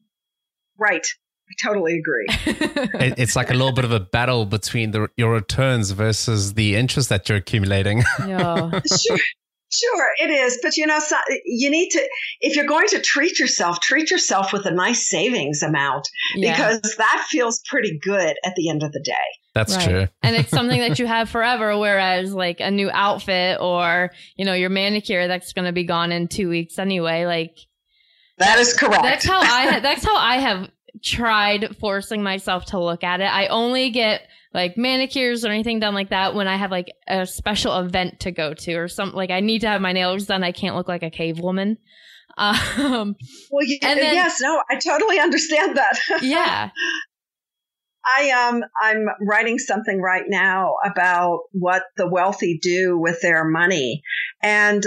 Right. 0.79 1.05
I 1.51 1.67
totally 1.67 1.99
agree. 1.99 2.27
it's 3.17 3.35
like 3.35 3.49
a 3.49 3.53
little 3.53 3.73
bit 3.73 3.83
of 3.83 3.91
a 3.91 3.99
battle 3.99 4.45
between 4.45 4.91
the, 4.91 5.09
your 5.17 5.33
returns 5.33 5.91
versus 5.91 6.53
the 6.53 6.75
interest 6.75 7.09
that 7.09 7.27
you're 7.27 7.39
accumulating. 7.39 8.03
Yeah. 8.25 8.79
sure. 9.05 9.17
Sure, 9.73 10.07
it 10.19 10.29
is. 10.29 10.59
But 10.61 10.75
you 10.75 10.85
know, 10.85 10.99
so, 10.99 11.15
you 11.45 11.69
need 11.69 11.89
to, 11.91 12.09
if 12.41 12.55
you're 12.55 12.65
going 12.65 12.87
to 12.89 12.99
treat 12.99 13.39
yourself, 13.39 13.79
treat 13.79 14.11
yourself 14.11 14.51
with 14.51 14.65
a 14.65 14.71
nice 14.71 15.07
savings 15.07 15.63
amount 15.63 16.07
yeah. 16.35 16.55
because 16.55 16.95
that 16.97 17.25
feels 17.29 17.61
pretty 17.67 17.97
good 18.03 18.35
at 18.43 18.53
the 18.55 18.69
end 18.69 18.83
of 18.83 18.91
the 18.91 18.99
day. 18.99 19.13
That's 19.53 19.75
right. 19.75 19.89
true. 19.89 20.07
and 20.23 20.35
it's 20.35 20.49
something 20.49 20.79
that 20.79 20.99
you 20.99 21.07
have 21.07 21.29
forever. 21.29 21.77
Whereas 21.77 22.33
like 22.33 22.59
a 22.59 22.71
new 22.71 22.89
outfit 22.91 23.59
or, 23.61 24.11
you 24.35 24.45
know, 24.45 24.53
your 24.53 24.69
manicure 24.69 25.27
that's 25.27 25.53
going 25.53 25.65
to 25.65 25.73
be 25.73 25.83
gone 25.83 26.11
in 26.11 26.27
two 26.27 26.49
weeks 26.49 26.77
anyway. 26.77 27.25
Like, 27.25 27.57
that 28.37 28.59
is 28.59 28.73
correct. 28.73 29.03
That's 29.03 29.25
how 29.25 29.39
I, 29.39 29.79
that's 29.81 30.03
how 30.03 30.17
I 30.17 30.37
have 30.37 30.69
tried 31.03 31.77
forcing 31.77 32.23
myself 32.23 32.65
to 32.67 32.79
look 32.79 33.03
at 33.03 33.21
it. 33.21 33.25
I 33.25 33.47
only 33.47 33.89
get 33.89 34.21
like 34.53 34.77
manicures 34.77 35.45
or 35.45 35.49
anything 35.49 35.79
done 35.79 35.93
like 35.93 36.09
that 36.09 36.35
when 36.35 36.47
I 36.47 36.57
have 36.57 36.71
like 36.71 36.91
a 37.07 37.25
special 37.25 37.77
event 37.79 38.19
to 38.21 38.31
go 38.31 38.53
to 38.53 38.73
or 38.73 38.87
something 38.87 39.15
like 39.15 39.31
I 39.31 39.39
need 39.39 39.59
to 39.59 39.67
have 39.67 39.81
my 39.81 39.93
nails 39.93 40.25
done. 40.25 40.43
I 40.43 40.51
can't 40.51 40.75
look 40.75 40.87
like 40.87 41.03
a 41.03 41.09
cave 41.09 41.39
woman. 41.39 41.77
Um, 42.37 43.17
well, 43.51 43.65
you, 43.65 43.77
and 43.83 43.99
then, 43.99 44.15
yes, 44.15 44.39
no, 44.41 44.63
I 44.69 44.77
totally 44.77 45.19
understand 45.19 45.75
that. 45.75 45.99
yeah. 46.21 46.69
I 48.05 48.29
um 48.31 48.63
I'm 48.81 49.05
writing 49.21 49.59
something 49.59 50.01
right 50.01 50.23
now 50.27 50.75
about 50.85 51.41
what 51.51 51.83
the 51.97 52.09
wealthy 52.09 52.57
do 52.61 52.97
with 52.97 53.21
their 53.21 53.43
money. 53.43 54.01
And 54.41 54.83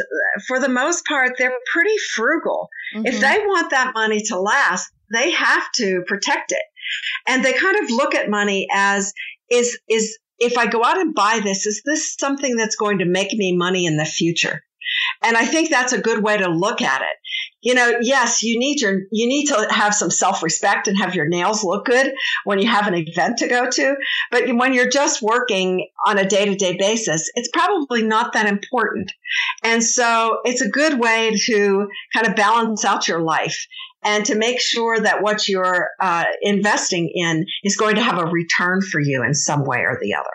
for 0.49 0.59
the 0.59 0.68
most 0.68 1.04
part 1.04 1.33
they're 1.38 1.52
pretty 1.73 1.97
frugal. 2.14 2.68
Mm-hmm. 2.94 3.06
If 3.06 3.21
they 3.21 3.38
want 3.44 3.71
that 3.71 3.92
money 3.94 4.23
to 4.28 4.40
last, 4.40 4.90
they 5.12 5.30
have 5.30 5.71
to 5.76 6.02
protect 6.06 6.52
it. 6.52 6.62
And 7.28 7.44
they 7.44 7.52
kind 7.52 7.76
of 7.83 7.90
look 7.90 8.14
at 8.14 8.28
money 8.28 8.66
as 8.73 9.12
is 9.54 9.78
is 9.88 10.18
if 10.38 10.58
I 10.58 10.66
go 10.66 10.84
out 10.84 11.00
and 11.00 11.14
buy 11.14 11.40
this, 11.42 11.66
is 11.66 11.82
this 11.84 12.14
something 12.16 12.56
that's 12.56 12.76
going 12.76 12.99
to 12.99 13.04
make 13.04 13.32
me 13.32 13.56
money 13.56 13.87
in 13.87 13.96
the 13.96 14.04
future? 14.04 14.62
And 15.23 15.37
I 15.37 15.46
think 15.46 15.70
that's 15.70 15.92
a 15.92 16.00
good 16.00 16.23
way 16.23 16.37
to 16.37 16.49
look 16.49 16.82
at 16.82 17.00
it. 17.00 17.16
You 17.62 17.75
know, 17.75 17.94
yes, 18.02 18.42
you 18.42 18.58
need 18.58 18.80
your 18.82 19.00
you 19.11 19.26
need 19.26 19.46
to 19.46 19.66
have 19.70 19.94
some 19.94 20.11
self-respect 20.11 20.87
and 20.87 20.99
have 20.99 21.14
your 21.14 21.26
nails 21.26 21.64
look 21.64 21.87
good 21.87 22.12
when 22.44 22.58
you 22.58 22.68
have 22.68 22.87
an 22.87 22.94
event 22.94 23.38
to 23.38 23.49
go 23.49 23.70
to, 23.70 23.94
but 24.30 24.44
when 24.54 24.75
you're 24.75 24.90
just 24.90 25.23
working 25.23 25.88
on 26.06 26.18
a 26.18 26.28
day-to-day 26.28 26.76
basis, 26.78 27.30
it's 27.34 27.49
probably 27.52 28.02
not 28.02 28.34
that 28.34 28.46
important. 28.46 29.11
And 29.62 29.82
so 29.82 30.40
it's 30.44 30.61
a 30.61 30.68
good 30.68 31.00
way 31.00 31.34
to 31.46 31.88
kind 32.12 32.26
of 32.26 32.37
balance 32.37 32.84
out 32.84 33.08
your 33.08 33.23
life 33.23 33.66
and 34.04 34.25
to 34.26 34.34
make 34.34 34.61
sure 34.61 35.00
that 35.00 35.23
what 35.23 35.49
you're 35.49 35.88
uh, 36.00 36.25
investing 36.42 37.11
in 37.14 37.46
is 37.64 37.76
going 37.76 37.96
to 37.96 38.02
have 38.02 38.18
a 38.18 38.26
return 38.26 38.80
for 38.82 39.00
you 39.00 39.23
in 39.25 39.34
some 39.34 39.64
way 39.64 39.78
or 39.78 39.99
the 40.00 40.14
other. 40.14 40.30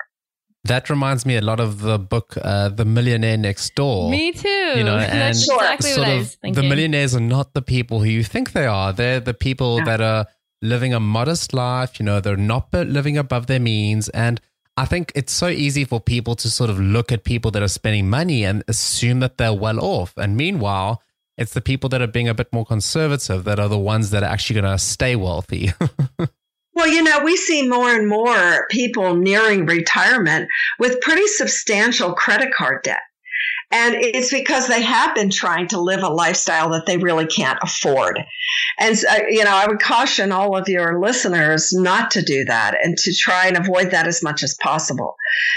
That 0.65 0.89
reminds 0.89 1.25
me 1.25 1.37
a 1.37 1.41
lot 1.41 1.59
of 1.59 1.81
the 1.81 1.97
book 1.97 2.35
uh, 2.41 2.69
"The 2.69 2.83
Millionaire 2.83 3.37
Next 3.37 3.75
Door." 3.75 4.11
Me 4.11 4.33
too. 4.33 4.47
You 4.49 4.83
know, 4.83 4.97
and 4.97 5.19
That's 5.21 5.49
exactly 5.49 5.91
sort 5.91 6.09
of 6.09 6.35
the 6.41 6.63
millionaires 6.63 7.15
are 7.15 7.21
not 7.21 7.53
the 7.53 7.61
people 7.61 7.99
who 8.01 8.09
you 8.09 8.23
think 8.23 8.51
they 8.51 8.65
are. 8.65 8.91
They're 8.91 9.21
the 9.21 9.33
people 9.33 9.77
yeah. 9.77 9.85
that 9.85 10.01
are 10.01 10.25
living 10.61 10.93
a 10.93 10.99
modest 10.99 11.53
life. 11.53 11.99
You 11.99 12.05
know, 12.05 12.19
they're 12.19 12.35
not 12.35 12.73
living 12.73 13.17
above 13.17 13.47
their 13.47 13.59
means. 13.59 14.09
And 14.09 14.41
I 14.75 14.85
think 14.85 15.11
it's 15.15 15.33
so 15.33 15.47
easy 15.47 15.85
for 15.85 15.99
people 15.99 16.35
to 16.35 16.49
sort 16.49 16.69
of 16.69 16.79
look 16.79 17.11
at 17.11 17.23
people 17.23 17.51
that 17.51 17.63
are 17.63 17.67
spending 17.69 18.09
money 18.09 18.43
and 18.43 18.63
assume 18.67 19.19
that 19.21 19.37
they're 19.37 19.53
well 19.53 19.79
off. 19.79 20.13
And 20.17 20.35
meanwhile, 20.35 21.01
it's 21.39 21.53
the 21.53 21.61
people 21.61 21.89
that 21.89 22.01
are 22.01 22.07
being 22.07 22.27
a 22.27 22.33
bit 22.33 22.51
more 22.51 22.65
conservative 22.65 23.45
that 23.45 23.59
are 23.59 23.69
the 23.69 23.79
ones 23.79 24.11
that 24.11 24.21
are 24.21 24.29
actually 24.29 24.61
going 24.61 24.71
to 24.71 24.77
stay 24.77 25.15
wealthy. 25.15 25.71
Well, 26.79 26.87
you 26.87 27.03
know, 27.03 27.19
we 27.25 27.35
see 27.35 27.67
more 27.67 27.93
and 27.93 28.07
more 28.07 28.65
people 28.69 29.13
nearing 29.13 29.65
retirement 29.65 30.47
with 30.79 31.01
pretty 31.01 31.27
substantial 31.27 32.13
credit 32.13 32.53
card 32.53 32.83
debt. 32.83 33.01
And 33.71 33.95
it's 33.95 34.31
because 34.31 34.67
they 34.67 34.81
have 34.81 35.13
been 35.13 35.29
trying 35.29 35.67
to 35.67 35.79
live 35.79 36.01
a 36.01 36.09
lifestyle 36.09 36.71
that 36.71 36.87
they 36.87 36.97
really 36.97 37.27
can't 37.27 37.59
afford. 37.61 38.19
And, 38.79 38.97
uh, 39.07 39.19
you 39.29 39.43
know, 39.43 39.53
I 39.53 39.67
would 39.67 39.79
caution 39.79 40.31
all 40.31 40.57
of 40.57 40.67
your 40.67 40.99
listeners 40.99 41.71
not 41.71 42.09
to 42.11 42.23
do 42.23 42.45
that 42.45 42.75
and 42.83 42.97
to 42.97 43.13
try 43.13 43.45
and 43.45 43.57
avoid 43.57 43.91
that 43.91 44.07
as 44.07 44.23
much 44.23 44.41
as 44.41 44.55
possible 44.59 45.15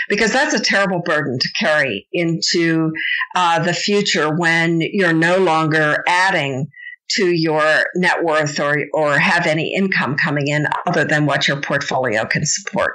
because 0.08 0.30
that's 0.30 0.52
a 0.52 0.60
terrible 0.60 1.00
burden 1.00 1.38
to 1.38 1.48
carry 1.58 2.06
into 2.12 2.92
uh, 3.34 3.60
the 3.60 3.72
future 3.72 4.34
when 4.34 4.80
you're 4.80 5.14
no 5.14 5.38
longer 5.38 6.04
adding 6.06 6.70
to 7.12 7.30
your 7.30 7.86
net 7.94 8.24
worth 8.24 8.60
or, 8.60 8.86
or 8.92 9.18
have 9.18 9.46
any 9.46 9.74
income 9.74 10.16
coming 10.16 10.48
in 10.48 10.66
other 10.86 11.04
than 11.04 11.24
what 11.24 11.48
your 11.48 11.60
portfolio 11.60 12.24
can 12.26 12.44
support. 12.44 12.94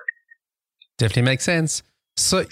Definitely 0.97 1.24
makes 1.24 1.43
sense. 1.43 1.83
So 2.17 2.45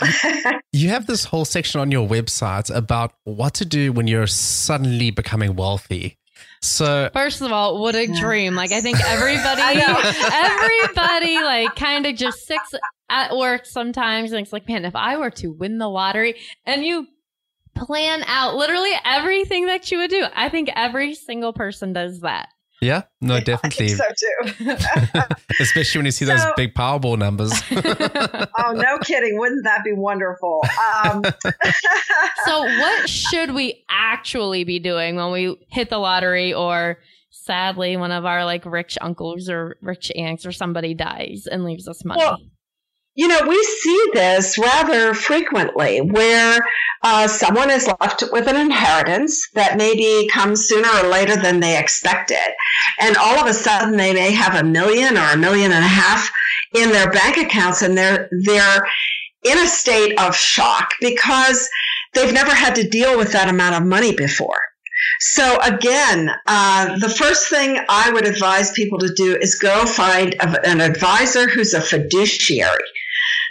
you 0.72 0.90
have 0.90 1.08
this 1.08 1.26
whole 1.26 1.44
section 1.44 1.82
on 1.82 1.92
your 1.92 2.08
website 2.08 2.74
about 2.74 3.14
what 3.24 3.56
to 3.56 3.66
do 3.66 3.92
when 3.92 4.08
you're 4.08 4.28
suddenly 4.28 5.12
becoming 5.12 5.56
wealthy. 5.56 6.18
So 6.62 7.10
first 7.14 7.42
of 7.42 7.52
all, 7.52 7.82
what 7.82 7.96
a 7.96 8.08
dream! 8.08 8.56
Like 8.56 8.72
I 8.72 8.82
think 8.82 9.00
everybody, 9.04 9.82
everybody, 9.82 11.36
like 11.36 11.76
kind 11.76 12.06
of 12.06 12.16
just 12.16 12.46
sits 12.46 12.74
at 13.10 13.36
work 13.36 13.66
sometimes 13.66 14.32
and 14.32 14.42
it's 14.42 14.54
like, 14.54 14.68
man, 14.68 14.86
if 14.86 14.96
I 14.96 15.18
were 15.18 15.32
to 15.32 15.52
win 15.52 15.78
the 15.78 15.90
lottery, 15.90 16.36
and 16.66 16.84
you 16.84 17.08
plan 17.76 18.24
out 18.26 18.56
literally 18.56 18.94
everything 19.04 19.66
that 19.68 19.92
you 19.92 20.00
would 20.00 20.10
do. 20.10 20.26
I 20.34 20.50
think 20.50 20.70
every 20.76 21.14
single 21.14 21.54
person 21.54 21.94
does 21.94 22.22
that. 22.22 22.50
Yeah, 22.82 23.04
no, 23.22 23.40
definitely. 23.40 23.90
so 23.90 24.04
too. 24.04 24.76
Especially 25.62 26.00
when 26.00 26.06
you 26.06 26.12
see 26.12 26.26
so, 26.26 26.36
those 26.36 26.46
big 26.58 26.74
Powerball 26.74 27.18
numbers. 27.18 27.52
oh, 27.72 28.72
no 28.74 28.98
kidding. 29.00 29.40
Wouldn't 29.40 29.64
that 29.64 29.84
be 29.84 29.94
wonderful? 29.94 30.62
Um, 31.04 31.24
so, 32.46 32.64
what 32.64 33.10
should 33.10 33.54
we 33.54 33.86
actually 33.90 34.66
be 34.66 34.80
doing 34.80 35.16
when 35.16 35.32
we 35.32 35.58
hit 35.70 35.90
the 35.90 35.98
lottery 35.98 36.54
or 36.54 37.00
sadly 37.32 37.96
one 37.96 38.12
of 38.12 38.26
our 38.26 38.44
like 38.44 38.66
rich 38.66 38.98
uncles 39.02 39.50
or 39.50 39.78
rich 39.82 40.12
aunts 40.16 40.46
or 40.46 40.52
somebody 40.52 40.94
dies 40.94 41.48
and 41.50 41.64
leaves 41.64 41.88
us 41.88 42.04
money? 42.04 42.20
Well, 42.20 42.38
you 43.16 43.30
know, 43.30 43.42
we 43.48 43.64
see 43.64 44.10
this 44.14 44.58
rather 44.58 45.14
frequently 45.14 46.02
where 46.02 46.60
uh, 47.02 47.28
someone 47.28 47.72
is 47.72 47.88
left 48.02 48.24
with 48.32 48.48
an 48.48 48.58
inheritance 48.58 49.50
that 49.54 49.78
maybe 49.78 50.28
comes 50.32 50.68
sooner 50.68 50.90
or 51.02 51.10
later 51.10 51.38
than 51.38 51.62
they 51.62 51.80
expected. 51.80 52.38
And 53.00 53.16
all 53.16 53.40
of 53.40 53.48
a 53.48 53.54
sudden 53.54 53.96
they 53.96 54.14
may 54.14 54.32
have 54.32 54.56
a 54.56 54.68
million 54.68 55.18
or 55.18 55.32
a 55.32 55.38
million 55.38 55.72
and 55.72 55.84
a 55.84 55.88
half 55.88 56.30
in 56.74 56.92
their 56.92 57.10
bank 57.10 57.38
accounts 57.38 57.82
and 57.82 57.98
they're, 57.98 58.30
they're 58.44 58.86
in 59.44 59.58
a 59.60 59.68
state 59.68 60.20
of 60.20 60.36
shock 60.36 60.90
because 61.00 61.70
they've 62.14 62.34
never 62.34 62.54
had 62.54 62.76
to 62.76 62.90
deal 62.90 63.18
with 63.18 63.32
that 63.32 63.48
amount 63.48 63.76
of 63.76 63.88
money 63.88 64.14
before. 64.14 64.62
So 65.20 65.58
again, 65.62 66.32
uh, 66.48 67.00
the 67.00 67.10
first 67.10 67.50
thing 67.50 67.80
I 67.88 68.12
would 68.12 68.28
advise 68.28 68.72
people 68.72 69.00
to 69.00 69.14
do 69.14 69.38
is 69.38 69.56
go 69.56 69.86
find 69.86 70.34
a, 70.34 70.68
an 70.68 70.82
advisor 70.82 71.48
who's 71.48 71.74
a 71.74 71.80
fiduciary 71.80 72.84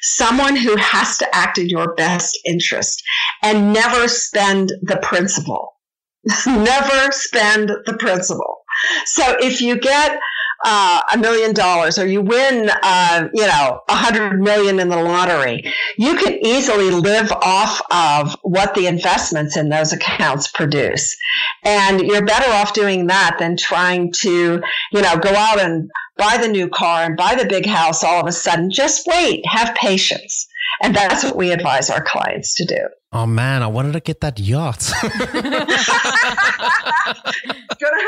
someone 0.05 0.55
who 0.55 0.77
has 0.77 1.17
to 1.19 1.35
act 1.35 1.59
in 1.59 1.69
your 1.69 1.95
best 1.95 2.39
interest 2.47 3.03
and 3.43 3.73
never 3.73 4.07
spend 4.07 4.71
the 4.83 4.99
principal. 5.03 5.71
never 6.47 7.11
spend 7.13 7.71
the 7.87 7.97
principal. 7.99 8.59
So 9.07 9.37
if 9.41 9.61
you 9.61 9.79
get 9.79 10.19
a 10.65 11.19
million 11.19 11.53
dollars 11.53 11.99
or 11.99 12.07
you 12.07 12.23
win, 12.23 12.71
uh, 12.83 13.29
you 13.33 13.47
know, 13.47 13.83
a 13.89 13.95
hundred 13.95 14.41
million 14.41 14.81
in 14.81 14.89
the 14.89 14.97
lottery, 14.97 15.63
you 15.99 16.17
can 16.17 16.35
easily 16.45 16.91
live 16.91 17.31
off 17.33 17.81
of 17.91 18.37
what 18.43 18.75
the 18.75 18.87
investments 18.87 19.57
in 19.57 19.69
those 19.69 19.93
accounts 19.93 20.49
produce. 20.49 21.17
And 21.63 22.01
you're 22.01 22.25
better 22.25 22.51
off 22.51 22.73
doing 22.73 23.07
that 23.09 23.37
than 23.39 23.57
trying 23.57 24.13
to, 24.21 24.63
you 24.93 25.03
know, 25.03 25.17
go 25.19 25.35
out 25.35 25.61
and 25.61 25.91
buy 26.17 26.39
the 26.39 26.49
new 26.49 26.69
car 26.69 27.05
and 27.05 27.17
buy 27.17 27.35
the 27.35 27.47
big 27.47 27.67
house 27.67 28.05
all 28.05 28.21
of 28.21 28.27
a 28.27 28.33
sudden. 28.33 28.71
Just 28.71 29.07
wait, 29.07 29.45
have 29.47 29.75
patience. 29.75 30.49
And 30.83 30.95
that's 30.95 31.23
what 31.23 31.37
we 31.37 31.53
advise 31.53 31.91
our 31.91 32.03
clients 32.03 32.55
to 32.57 32.65
do. 32.65 32.89
Oh 33.17 33.27
man, 33.27 33.63
I 33.63 33.69
wanted 33.69 33.93
to 33.93 34.01
get 34.01 34.21
that 34.23 34.41
yacht. 34.41 34.91
Gonna 35.03 35.55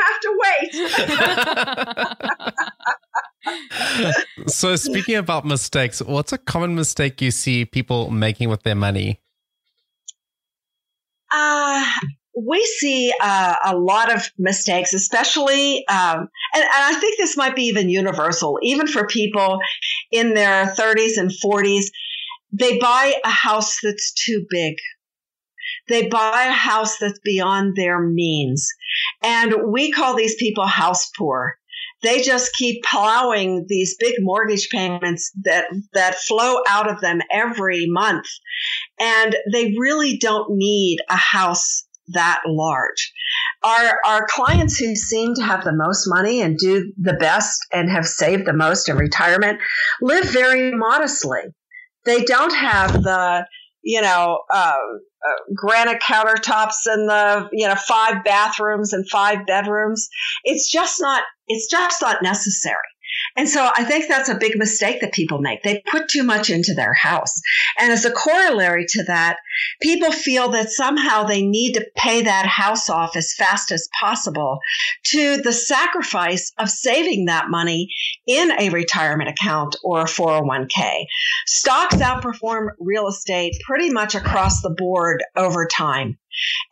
have 0.03 0.19
to 0.21 0.39
wait. 0.43 0.73
so, 4.49 4.75
speaking 4.75 5.15
about 5.15 5.45
mistakes, 5.45 6.01
what's 6.01 6.33
a 6.33 6.37
common 6.37 6.75
mistake 6.75 7.21
you 7.21 7.31
see 7.31 7.63
people 7.63 8.09
making 8.11 8.49
with 8.49 8.63
their 8.63 8.75
money? 8.75 9.21
Uh, 11.31 11.85
we 12.35 12.61
see 12.77 13.13
uh, 13.23 13.55
a 13.63 13.77
lot 13.77 14.13
of 14.13 14.29
mistakes, 14.37 14.93
especially, 14.93 15.87
um, 15.87 16.27
and, 16.53 16.63
and, 16.63 16.71
I 16.73 16.93
think 16.99 17.17
this 17.17 17.37
might 17.37 17.55
be 17.55 17.63
even 17.63 17.87
universal, 17.89 18.59
even 18.61 18.87
for 18.87 19.07
people 19.07 19.59
in 20.11 20.33
their 20.33 20.65
30s 20.65 21.17
and 21.17 21.31
40s. 21.31 21.85
They 22.51 22.77
buy 22.77 23.15
a 23.23 23.29
house 23.29 23.77
that's 23.81 24.11
too 24.13 24.45
big. 24.49 24.75
They 25.89 26.07
buy 26.07 26.47
a 26.49 26.51
house 26.51 26.97
that's 26.99 27.19
beyond 27.23 27.75
their 27.75 27.99
means. 27.99 28.67
And 29.23 29.53
we 29.71 29.91
call 29.91 30.15
these 30.15 30.35
people 30.35 30.65
house 30.65 31.09
poor. 31.17 31.55
They 32.03 32.21
just 32.21 32.53
keep 32.53 32.83
plowing 32.83 33.65
these 33.67 33.95
big 33.99 34.15
mortgage 34.19 34.69
payments 34.69 35.31
that, 35.45 35.65
that 35.93 36.15
flow 36.15 36.57
out 36.67 36.89
of 36.89 37.01
them 37.01 37.21
every 37.31 37.87
month. 37.87 38.27
And 38.99 39.35
they 39.51 39.73
really 39.77 40.17
don't 40.17 40.57
need 40.57 40.99
a 41.09 41.15
house 41.15 41.85
that 42.09 42.41
large. 42.45 43.13
Our, 43.63 43.99
our 44.05 44.27
clients 44.29 44.77
who 44.77 44.95
seem 44.95 45.33
to 45.35 45.43
have 45.43 45.63
the 45.63 45.75
most 45.75 46.05
money 46.07 46.41
and 46.41 46.57
do 46.57 46.93
the 46.97 47.15
best 47.15 47.59
and 47.73 47.89
have 47.89 48.07
saved 48.07 48.45
the 48.45 48.53
most 48.53 48.87
in 48.87 48.95
retirement 48.95 49.59
live 50.01 50.25
very 50.25 50.71
modestly. 50.73 51.41
They 52.05 52.23
don't 52.23 52.53
have 52.53 52.93
the, 52.93 53.45
you 53.87 54.01
know, 54.01 54.39
uh, 54.53 54.73
uh, 54.75 55.53
granite 55.55 56.01
countertops 56.01 56.85
and 56.87 57.09
the, 57.09 57.47
you 57.53 57.65
know, 57.65 57.75
five 57.75 58.21
bathrooms 58.25 58.91
and 58.91 59.09
five 59.09 59.45
bedrooms. 59.47 60.09
It's 60.43 60.69
just 60.69 60.99
not, 60.99 61.23
it's 61.47 61.71
just 61.71 62.01
not 62.01 62.21
necessary. 62.21 62.75
And 63.35 63.47
so 63.47 63.69
I 63.75 63.83
think 63.83 64.07
that's 64.07 64.29
a 64.29 64.35
big 64.35 64.57
mistake 64.57 65.01
that 65.01 65.13
people 65.13 65.39
make. 65.39 65.63
They 65.63 65.83
put 65.91 66.09
too 66.09 66.23
much 66.23 66.49
into 66.49 66.73
their 66.73 66.93
house. 66.93 67.41
And 67.79 67.91
as 67.91 68.05
a 68.05 68.11
corollary 68.11 68.85
to 68.89 69.03
that, 69.05 69.37
people 69.81 70.11
feel 70.11 70.49
that 70.49 70.69
somehow 70.69 71.23
they 71.23 71.41
need 71.41 71.73
to 71.73 71.87
pay 71.95 72.23
that 72.23 72.45
house 72.45 72.89
off 72.89 73.15
as 73.15 73.33
fast 73.33 73.71
as 73.71 73.89
possible 73.99 74.59
to 75.05 75.37
the 75.37 75.53
sacrifice 75.53 76.51
of 76.57 76.69
saving 76.69 77.25
that 77.25 77.49
money 77.49 77.89
in 78.25 78.51
a 78.59 78.69
retirement 78.69 79.29
account 79.29 79.75
or 79.83 80.01
a 80.01 80.05
401k. 80.05 81.05
Stocks 81.45 81.97
outperform 81.97 82.69
real 82.79 83.07
estate 83.07 83.53
pretty 83.65 83.89
much 83.89 84.15
across 84.15 84.61
the 84.61 84.73
board 84.75 85.23
over 85.35 85.67
time 85.67 86.17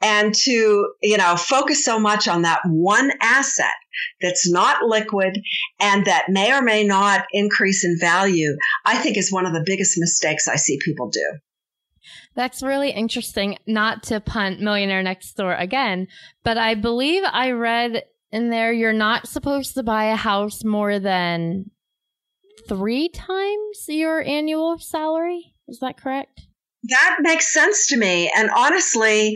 and 0.01 0.34
to, 0.34 0.88
you 1.01 1.17
know, 1.17 1.36
focus 1.36 1.84
so 1.84 1.99
much 1.99 2.28
on 2.28 2.43
that 2.43 2.62
one 2.65 3.12
asset 3.21 3.73
that's 4.21 4.49
not 4.49 4.84
liquid 4.84 5.39
and 5.80 6.06
that 6.06 6.25
may 6.30 6.54
or 6.54 6.62
may 6.62 6.84
not 6.84 7.25
increase 7.32 7.84
in 7.84 7.97
value, 7.99 8.56
I 8.86 8.97
think 8.97 9.17
is 9.17 9.32
one 9.32 9.45
of 9.45 9.54
the 9.54 9.63
biggest 9.65 9.95
mistakes 9.97 10.47
I 10.47 10.56
see 10.56 10.78
people 10.84 11.10
do. 11.10 11.39
That's 12.36 12.62
really 12.62 12.91
interesting. 12.91 13.58
Not 13.65 14.04
to 14.04 14.19
punt 14.19 14.60
Millionaire 14.60 15.01
Next 15.01 15.34
Door 15.34 15.56
again, 15.56 16.08
but 16.43 16.58
I 16.58 16.75
believe 16.75 17.23
I 17.25 17.51
read 17.51 18.04
in 18.32 18.49
there 18.49 18.73
you're 18.73 18.91
not 18.91 19.28
supposed 19.28 19.75
to 19.75 19.84
buy 19.84 20.06
a 20.06 20.15
house 20.15 20.63
more 20.63 20.99
than 20.99 21.71
three 22.67 23.08
times 23.08 23.86
your 23.88 24.21
annual 24.21 24.78
salary. 24.78 25.54
Is 25.67 25.80
that 25.80 25.97
correct? 25.97 26.47
That 26.89 27.17
makes 27.21 27.54
sense 27.54 27.88
to 27.88 27.98
me. 27.98 28.32
And 28.36 28.50
honestly, 28.56 29.34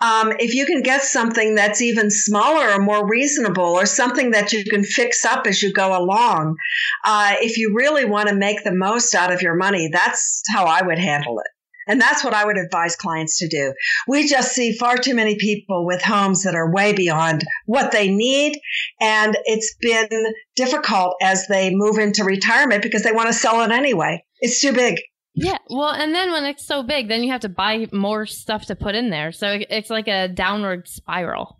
um, 0.00 0.32
if 0.38 0.54
you 0.54 0.66
can 0.66 0.82
get 0.82 1.02
something 1.02 1.54
that's 1.54 1.82
even 1.82 2.10
smaller 2.10 2.70
or 2.70 2.78
more 2.80 3.08
reasonable, 3.08 3.64
or 3.64 3.86
something 3.86 4.30
that 4.30 4.52
you 4.52 4.64
can 4.64 4.82
fix 4.82 5.24
up 5.24 5.46
as 5.46 5.62
you 5.62 5.72
go 5.72 5.96
along, 5.96 6.56
uh, 7.04 7.34
if 7.40 7.58
you 7.58 7.74
really 7.74 8.04
want 8.04 8.28
to 8.28 8.34
make 8.34 8.64
the 8.64 8.74
most 8.74 9.14
out 9.14 9.32
of 9.32 9.42
your 9.42 9.56
money, 9.56 9.88
that's 9.92 10.42
how 10.52 10.64
I 10.64 10.82
would 10.82 10.98
handle 10.98 11.38
it. 11.40 11.46
And 11.86 12.00
that's 12.00 12.22
what 12.22 12.34
I 12.34 12.44
would 12.44 12.56
advise 12.56 12.94
clients 12.94 13.38
to 13.38 13.48
do. 13.48 13.74
We 14.06 14.28
just 14.28 14.52
see 14.52 14.76
far 14.76 14.96
too 14.96 15.14
many 15.14 15.36
people 15.36 15.84
with 15.84 16.02
homes 16.02 16.44
that 16.44 16.54
are 16.54 16.72
way 16.72 16.92
beyond 16.92 17.42
what 17.66 17.90
they 17.90 18.08
need. 18.08 18.58
And 19.00 19.36
it's 19.44 19.74
been 19.80 20.08
difficult 20.54 21.16
as 21.20 21.48
they 21.48 21.74
move 21.74 21.98
into 21.98 22.22
retirement 22.22 22.82
because 22.82 23.02
they 23.02 23.12
want 23.12 23.26
to 23.26 23.32
sell 23.32 23.62
it 23.62 23.72
anyway. 23.72 24.22
It's 24.40 24.60
too 24.60 24.72
big. 24.72 25.00
Yeah. 25.34 25.58
Well, 25.68 25.90
and 25.90 26.14
then 26.14 26.32
when 26.32 26.44
it's 26.44 26.66
so 26.66 26.82
big, 26.82 27.08
then 27.08 27.22
you 27.22 27.30
have 27.30 27.42
to 27.42 27.48
buy 27.48 27.86
more 27.92 28.26
stuff 28.26 28.66
to 28.66 28.76
put 28.76 28.94
in 28.94 29.10
there. 29.10 29.32
So 29.32 29.60
it's 29.70 29.90
like 29.90 30.08
a 30.08 30.28
downward 30.28 30.88
spiral. 30.88 31.59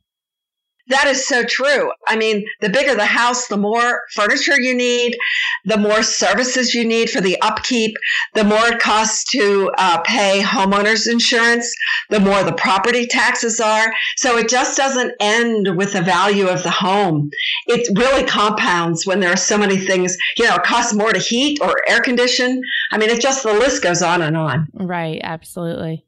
That 0.90 1.06
is 1.06 1.26
so 1.26 1.44
true. 1.44 1.92
I 2.08 2.16
mean, 2.16 2.44
the 2.60 2.68
bigger 2.68 2.94
the 2.94 3.04
house, 3.04 3.46
the 3.46 3.56
more 3.56 4.02
furniture 4.12 4.60
you 4.60 4.74
need, 4.74 5.16
the 5.64 5.76
more 5.76 6.02
services 6.02 6.74
you 6.74 6.84
need 6.84 7.10
for 7.10 7.20
the 7.20 7.40
upkeep, 7.40 7.96
the 8.34 8.44
more 8.44 8.66
it 8.66 8.80
costs 8.80 9.24
to 9.32 9.70
uh, 9.78 10.00
pay 10.02 10.42
homeowners 10.42 11.10
insurance, 11.10 11.72
the 12.08 12.20
more 12.20 12.42
the 12.42 12.52
property 12.52 13.06
taxes 13.06 13.60
are. 13.60 13.92
So 14.16 14.36
it 14.36 14.48
just 14.48 14.76
doesn't 14.76 15.14
end 15.20 15.76
with 15.76 15.92
the 15.92 16.02
value 16.02 16.48
of 16.48 16.62
the 16.62 16.70
home. 16.70 17.30
It 17.66 17.86
really 17.96 18.24
compounds 18.24 19.06
when 19.06 19.20
there 19.20 19.32
are 19.32 19.36
so 19.36 19.56
many 19.56 19.76
things, 19.76 20.16
you 20.36 20.44
know, 20.44 20.56
it 20.56 20.64
costs 20.64 20.92
more 20.92 21.12
to 21.12 21.20
heat 21.20 21.60
or 21.62 21.76
air 21.88 22.00
condition. 22.00 22.62
I 22.92 22.98
mean, 22.98 23.10
it 23.10 23.20
just, 23.20 23.44
the 23.44 23.52
list 23.52 23.82
goes 23.82 24.02
on 24.02 24.22
and 24.22 24.36
on. 24.36 24.68
Right. 24.74 25.20
Absolutely. 25.22 26.04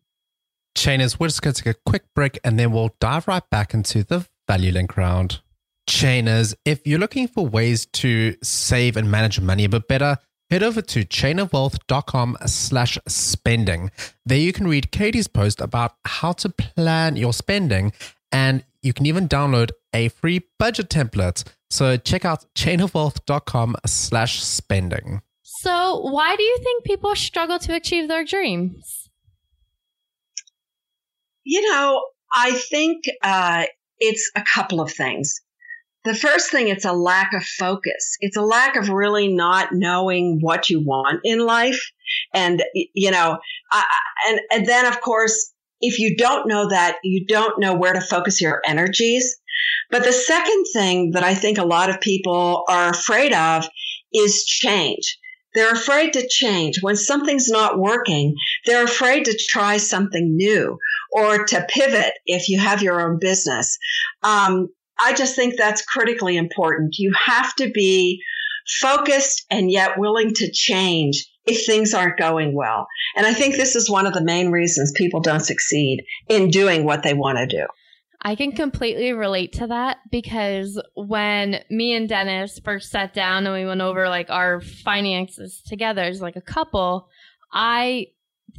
Chainers, 0.74 1.20
we're 1.20 1.28
just 1.28 1.42
going 1.42 1.54
to 1.54 1.62
take 1.62 1.76
a 1.76 1.78
quick 1.84 2.02
break 2.14 2.40
and 2.42 2.58
then 2.58 2.72
we'll 2.72 2.94
dive 2.98 3.28
right 3.28 3.48
back 3.50 3.74
into 3.74 4.02
the 4.02 4.26
value 4.52 4.72
link 4.72 4.98
round. 4.98 5.40
Chainers, 5.88 6.54
if 6.66 6.86
you're 6.86 6.98
looking 6.98 7.26
for 7.26 7.46
ways 7.46 7.86
to 7.86 8.36
save 8.42 8.98
and 8.98 9.10
manage 9.10 9.40
money 9.40 9.64
a 9.64 9.68
bit 9.68 9.88
better, 9.88 10.18
head 10.50 10.62
over 10.62 10.82
to 10.82 11.06
chainofwealth.com 11.06 12.36
slash 12.44 12.98
spending. 13.08 13.90
There 14.26 14.38
you 14.38 14.52
can 14.52 14.68
read 14.68 14.92
Katie's 14.92 15.26
post 15.26 15.62
about 15.62 15.92
how 16.04 16.32
to 16.32 16.50
plan 16.50 17.16
your 17.16 17.32
spending 17.32 17.92
and 18.30 18.62
you 18.82 18.92
can 18.92 19.06
even 19.06 19.26
download 19.26 19.70
a 19.94 20.08
free 20.08 20.42
budget 20.58 20.90
template. 20.90 21.44
So 21.70 21.96
check 21.96 22.26
out 22.26 22.44
chainofwealth.com 22.54 23.76
slash 23.86 24.42
spending. 24.42 25.22
So 25.42 26.00
why 26.00 26.36
do 26.36 26.42
you 26.42 26.58
think 26.58 26.84
people 26.84 27.16
struggle 27.16 27.58
to 27.60 27.74
achieve 27.74 28.06
their 28.08 28.24
dreams? 28.24 29.08
You 31.44 31.70
know, 31.70 32.02
I 32.34 32.52
think 32.52 33.04
uh, 33.22 33.64
it's 34.02 34.30
a 34.36 34.42
couple 34.54 34.80
of 34.80 34.92
things. 34.92 35.40
The 36.04 36.14
first 36.14 36.50
thing, 36.50 36.66
it's 36.66 36.84
a 36.84 36.92
lack 36.92 37.32
of 37.32 37.44
focus. 37.44 38.16
It's 38.18 38.36
a 38.36 38.42
lack 38.42 38.74
of 38.74 38.88
really 38.88 39.32
not 39.32 39.68
knowing 39.72 40.38
what 40.40 40.68
you 40.68 40.84
want 40.84 41.20
in 41.22 41.38
life. 41.38 41.80
And, 42.34 42.60
you 42.74 43.12
know, 43.12 43.38
I, 43.70 43.84
and, 44.28 44.40
and 44.50 44.66
then 44.66 44.86
of 44.86 45.00
course, 45.00 45.52
if 45.80 46.00
you 46.00 46.16
don't 46.16 46.48
know 46.48 46.68
that, 46.70 46.96
you 47.04 47.24
don't 47.26 47.60
know 47.60 47.76
where 47.76 47.92
to 47.92 48.00
focus 48.00 48.40
your 48.40 48.60
energies. 48.66 49.36
But 49.90 50.02
the 50.02 50.12
second 50.12 50.64
thing 50.72 51.12
that 51.12 51.22
I 51.22 51.34
think 51.34 51.58
a 51.58 51.64
lot 51.64 51.88
of 51.88 52.00
people 52.00 52.64
are 52.68 52.90
afraid 52.90 53.32
of 53.32 53.68
is 54.12 54.44
change. 54.44 55.18
They're 55.54 55.72
afraid 55.72 56.12
to 56.14 56.26
change. 56.28 56.78
When 56.80 56.96
something's 56.96 57.48
not 57.48 57.78
working, 57.78 58.34
they're 58.66 58.84
afraid 58.84 59.24
to 59.26 59.38
try 59.48 59.76
something 59.76 60.36
new 60.36 60.78
or 61.12 61.44
to 61.44 61.66
pivot 61.68 62.12
if 62.26 62.48
you 62.48 62.58
have 62.58 62.82
your 62.82 63.00
own 63.00 63.18
business. 63.20 63.78
Um, 64.22 64.68
I 65.00 65.12
just 65.14 65.36
think 65.36 65.56
that's 65.56 65.84
critically 65.84 66.36
important. 66.36 66.96
You 66.98 67.12
have 67.26 67.54
to 67.56 67.70
be 67.70 68.20
focused 68.80 69.44
and 69.50 69.70
yet 69.70 69.98
willing 69.98 70.32
to 70.34 70.50
change 70.52 71.28
if 71.44 71.66
things 71.66 71.92
aren't 71.92 72.18
going 72.18 72.54
well. 72.54 72.86
And 73.16 73.26
I 73.26 73.34
think 73.34 73.56
this 73.56 73.74
is 73.74 73.90
one 73.90 74.06
of 74.06 74.14
the 74.14 74.24
main 74.24 74.50
reasons 74.50 74.92
people 74.96 75.20
don't 75.20 75.40
succeed 75.40 76.04
in 76.28 76.50
doing 76.50 76.84
what 76.84 77.02
they 77.02 77.14
want 77.14 77.38
to 77.38 77.46
do. 77.46 77.66
I 78.24 78.36
can 78.36 78.52
completely 78.52 79.12
relate 79.12 79.54
to 79.54 79.66
that 79.66 79.98
because 80.10 80.80
when 80.94 81.64
me 81.68 81.94
and 81.94 82.08
Dennis 82.08 82.60
first 82.60 82.90
sat 82.90 83.12
down 83.12 83.46
and 83.46 83.54
we 83.54 83.66
went 83.66 83.80
over 83.80 84.08
like 84.08 84.30
our 84.30 84.60
finances 84.60 85.60
together 85.66 86.02
as 86.02 86.22
like 86.22 86.36
a 86.36 86.40
couple, 86.40 87.08
I 87.52 88.08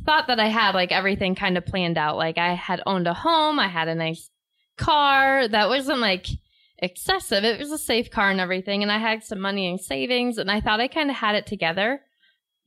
thought 0.06 0.28
that 0.28 0.40
I 0.40 0.48
had 0.48 0.76
like 0.76 0.92
everything 0.92 1.34
kind 1.34 1.58
of 1.58 1.66
planned 1.66 1.98
out. 1.98 2.18
Like 2.18 2.38
I 2.38 2.56
had 2.56 2.82
owned 2.86 3.08
a 3.08 3.14
home, 3.14 3.58
I 3.58 3.70
had 3.70 3.88
a 3.88 3.96
nice 3.96 4.30
car 4.78 5.48
that 5.48 5.70
wasn't 5.70 6.00
like 6.00 6.28
excessive. 6.80 7.46
It 7.46 7.58
was 7.58 7.72
a 7.72 7.78
safe 7.78 8.12
car 8.12 8.32
and 8.32 8.42
everything. 8.42 8.84
And 8.84 8.92
I 8.92 8.98
had 8.98 9.24
some 9.24 9.40
money 9.40 9.70
in 9.70 9.78
savings 9.78 10.38
and 10.38 10.52
I 10.52 10.60
thought 10.60 10.82
I 10.82 10.90
kind 10.90 11.10
of 11.10 11.16
had 11.16 11.36
it 11.36 11.48
together. 11.48 12.02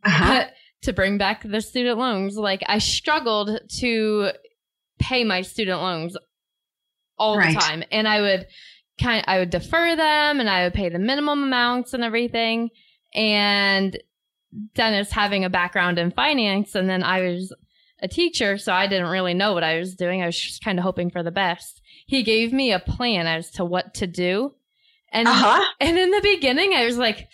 Uh-huh. 0.02 0.26
But 0.26 0.52
to 0.82 0.94
bring 0.94 1.18
back 1.18 1.42
the 1.42 1.60
student 1.60 1.98
loans, 1.98 2.38
like 2.38 2.62
I 2.66 2.78
struggled 2.78 3.60
to 3.80 4.30
pay 4.98 5.24
my 5.24 5.42
student 5.42 5.82
loans 5.82 6.16
all 7.18 7.36
right. 7.36 7.54
the 7.54 7.60
time. 7.60 7.82
And 7.90 8.06
I 8.08 8.20
would 8.20 8.46
kind 9.00 9.20
of, 9.20 9.24
I 9.26 9.38
would 9.38 9.50
defer 9.50 9.96
them 9.96 10.40
and 10.40 10.48
I 10.48 10.64
would 10.64 10.74
pay 10.74 10.88
the 10.88 10.98
minimum 10.98 11.42
amounts 11.42 11.94
and 11.94 12.04
everything. 12.04 12.70
And 13.14 13.98
Dennis 14.74 15.12
having 15.12 15.44
a 15.44 15.50
background 15.50 15.98
in 15.98 16.10
finance 16.10 16.74
and 16.74 16.88
then 16.88 17.02
I 17.02 17.20
was 17.20 17.52
a 18.00 18.08
teacher, 18.08 18.58
so 18.58 18.72
I 18.72 18.86
didn't 18.86 19.08
really 19.08 19.34
know 19.34 19.54
what 19.54 19.64
I 19.64 19.78
was 19.78 19.94
doing. 19.94 20.22
I 20.22 20.26
was 20.26 20.38
just 20.38 20.62
kind 20.62 20.78
of 20.78 20.82
hoping 20.82 21.10
for 21.10 21.22
the 21.22 21.30
best. 21.30 21.80
He 22.06 22.22
gave 22.22 22.52
me 22.52 22.72
a 22.72 22.78
plan 22.78 23.26
as 23.26 23.50
to 23.52 23.64
what 23.64 23.94
to 23.94 24.06
do. 24.06 24.54
And 25.12 25.26
uh-huh. 25.26 25.64
and 25.80 25.98
in 25.98 26.10
the 26.10 26.20
beginning 26.22 26.74
I 26.74 26.84
was 26.84 26.98
like 26.98 27.28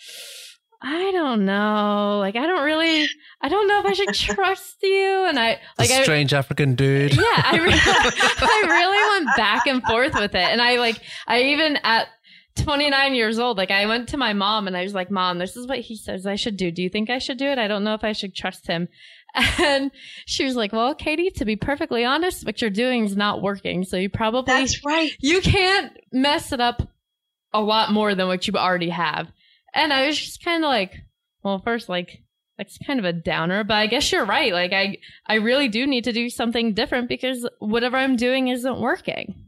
I 0.85 1.11
don't 1.13 1.45
know. 1.45 2.17
Like 2.19 2.35
I 2.35 2.45
don't 2.45 2.63
really 2.63 3.07
I 3.41 3.47
don't 3.47 3.67
know 3.67 3.79
if 3.79 3.85
I 3.85 3.93
should 3.93 4.13
trust 4.35 4.77
you 4.83 5.25
and 5.27 5.39
I 5.39 5.59
like 5.79 5.89
a 5.89 6.03
strange 6.03 6.33
I, 6.33 6.39
African 6.39 6.75
dude. 6.75 7.15
Yeah, 7.15 7.23
I 7.23 7.57
really, 7.57 7.71
I 7.81 8.63
really 8.67 9.19
went 9.19 9.37
back 9.37 9.65
and 9.65 9.81
forth 9.83 10.13
with 10.13 10.35
it. 10.35 10.41
And 10.41 10.61
I 10.61 10.77
like 10.77 10.99
I 11.25 11.43
even 11.43 11.77
at 11.83 12.09
29 12.57 13.15
years 13.15 13.39
old. 13.39 13.57
Like 13.57 13.71
I 13.71 13.85
went 13.85 14.09
to 14.09 14.17
my 14.17 14.33
mom 14.33 14.67
and 14.67 14.75
I 14.75 14.83
was 14.83 14.93
like, 14.93 15.09
"Mom, 15.09 15.37
this 15.37 15.55
is 15.55 15.67
what 15.67 15.79
he 15.79 15.95
says 15.95 16.27
I 16.27 16.35
should 16.35 16.57
do. 16.57 16.69
Do 16.69 16.83
you 16.83 16.89
think 16.89 17.09
I 17.09 17.17
should 17.17 17.37
do 17.37 17.47
it? 17.47 17.57
I 17.57 17.67
don't 17.67 17.85
know 17.85 17.93
if 17.93 18.03
I 18.03 18.11
should 18.11 18.35
trust 18.35 18.67
him." 18.67 18.89
And 19.59 19.89
she 20.27 20.45
was 20.45 20.55
like, 20.55 20.73
"Well, 20.73 20.93
Katie, 20.93 21.31
to 21.31 21.45
be 21.45 21.55
perfectly 21.55 22.05
honest, 22.05 22.45
what 22.45 22.61
you're 22.61 22.69
doing 22.69 23.05
is 23.05 23.15
not 23.15 23.41
working. 23.41 23.83
So 23.83 23.97
you 23.97 24.07
probably 24.07 24.53
That's 24.53 24.85
right. 24.85 25.11
You 25.19 25.41
can't 25.41 25.97
mess 26.11 26.51
it 26.51 26.59
up 26.59 26.87
a 27.51 27.59
lot 27.59 27.91
more 27.91 28.13
than 28.13 28.27
what 28.27 28.47
you 28.47 28.53
already 28.53 28.89
have." 28.89 29.31
And 29.73 29.93
I 29.93 30.07
was 30.07 30.19
just 30.19 30.43
kind 30.43 30.63
of 30.63 30.69
like, 30.69 30.93
"Well, 31.43 31.59
first 31.59 31.89
like 31.89 32.23
that's 32.57 32.77
kind 32.85 32.99
of 32.99 33.05
a 33.05 33.13
downer, 33.13 33.63
but 33.63 33.75
I 33.75 33.87
guess 33.87 34.11
you're 34.11 34.25
right. 34.25 34.53
Like 34.53 34.73
I 34.73 34.97
I 35.27 35.35
really 35.35 35.67
do 35.67 35.87
need 35.87 36.03
to 36.05 36.13
do 36.13 36.29
something 36.29 36.73
different 36.73 37.09
because 37.09 37.47
whatever 37.59 37.97
I'm 37.97 38.15
doing 38.15 38.49
isn't 38.49 38.79
working." 38.79 39.42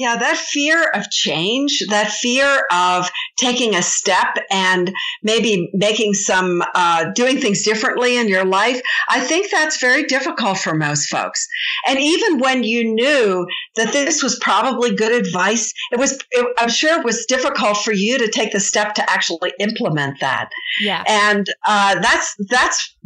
Yeah, 0.00 0.16
that 0.16 0.38
fear 0.38 0.82
of 0.94 1.10
change, 1.10 1.84
that 1.90 2.10
fear 2.10 2.64
of 2.72 3.10
taking 3.36 3.74
a 3.74 3.82
step 3.82 4.28
and 4.50 4.90
maybe 5.22 5.70
making 5.74 6.14
some, 6.14 6.62
uh, 6.74 7.10
doing 7.14 7.36
things 7.36 7.64
differently 7.64 8.16
in 8.16 8.26
your 8.26 8.46
life, 8.46 8.80
I 9.10 9.20
think 9.20 9.50
that's 9.50 9.78
very 9.78 10.04
difficult 10.04 10.56
for 10.56 10.74
most 10.74 11.10
folks. 11.10 11.46
And 11.86 11.98
even 11.98 12.38
when 12.38 12.64
you 12.64 12.94
knew 12.94 13.46
that 13.76 13.92
this 13.92 14.22
was 14.22 14.38
probably 14.38 14.96
good 14.96 15.12
advice, 15.12 15.70
it 15.92 15.98
was, 15.98 16.18
it, 16.30 16.46
I'm 16.58 16.70
sure 16.70 16.98
it 16.98 17.04
was 17.04 17.26
difficult 17.26 17.76
for 17.76 17.92
you 17.92 18.16
to 18.20 18.28
take 18.28 18.52
the 18.52 18.60
step 18.60 18.94
to 18.94 19.10
actually 19.10 19.52
implement 19.60 20.20
that. 20.20 20.48
Yeah. 20.80 21.04
And 21.06 21.46
uh, 21.68 22.00
that's, 22.00 22.36
that's, 22.48 22.96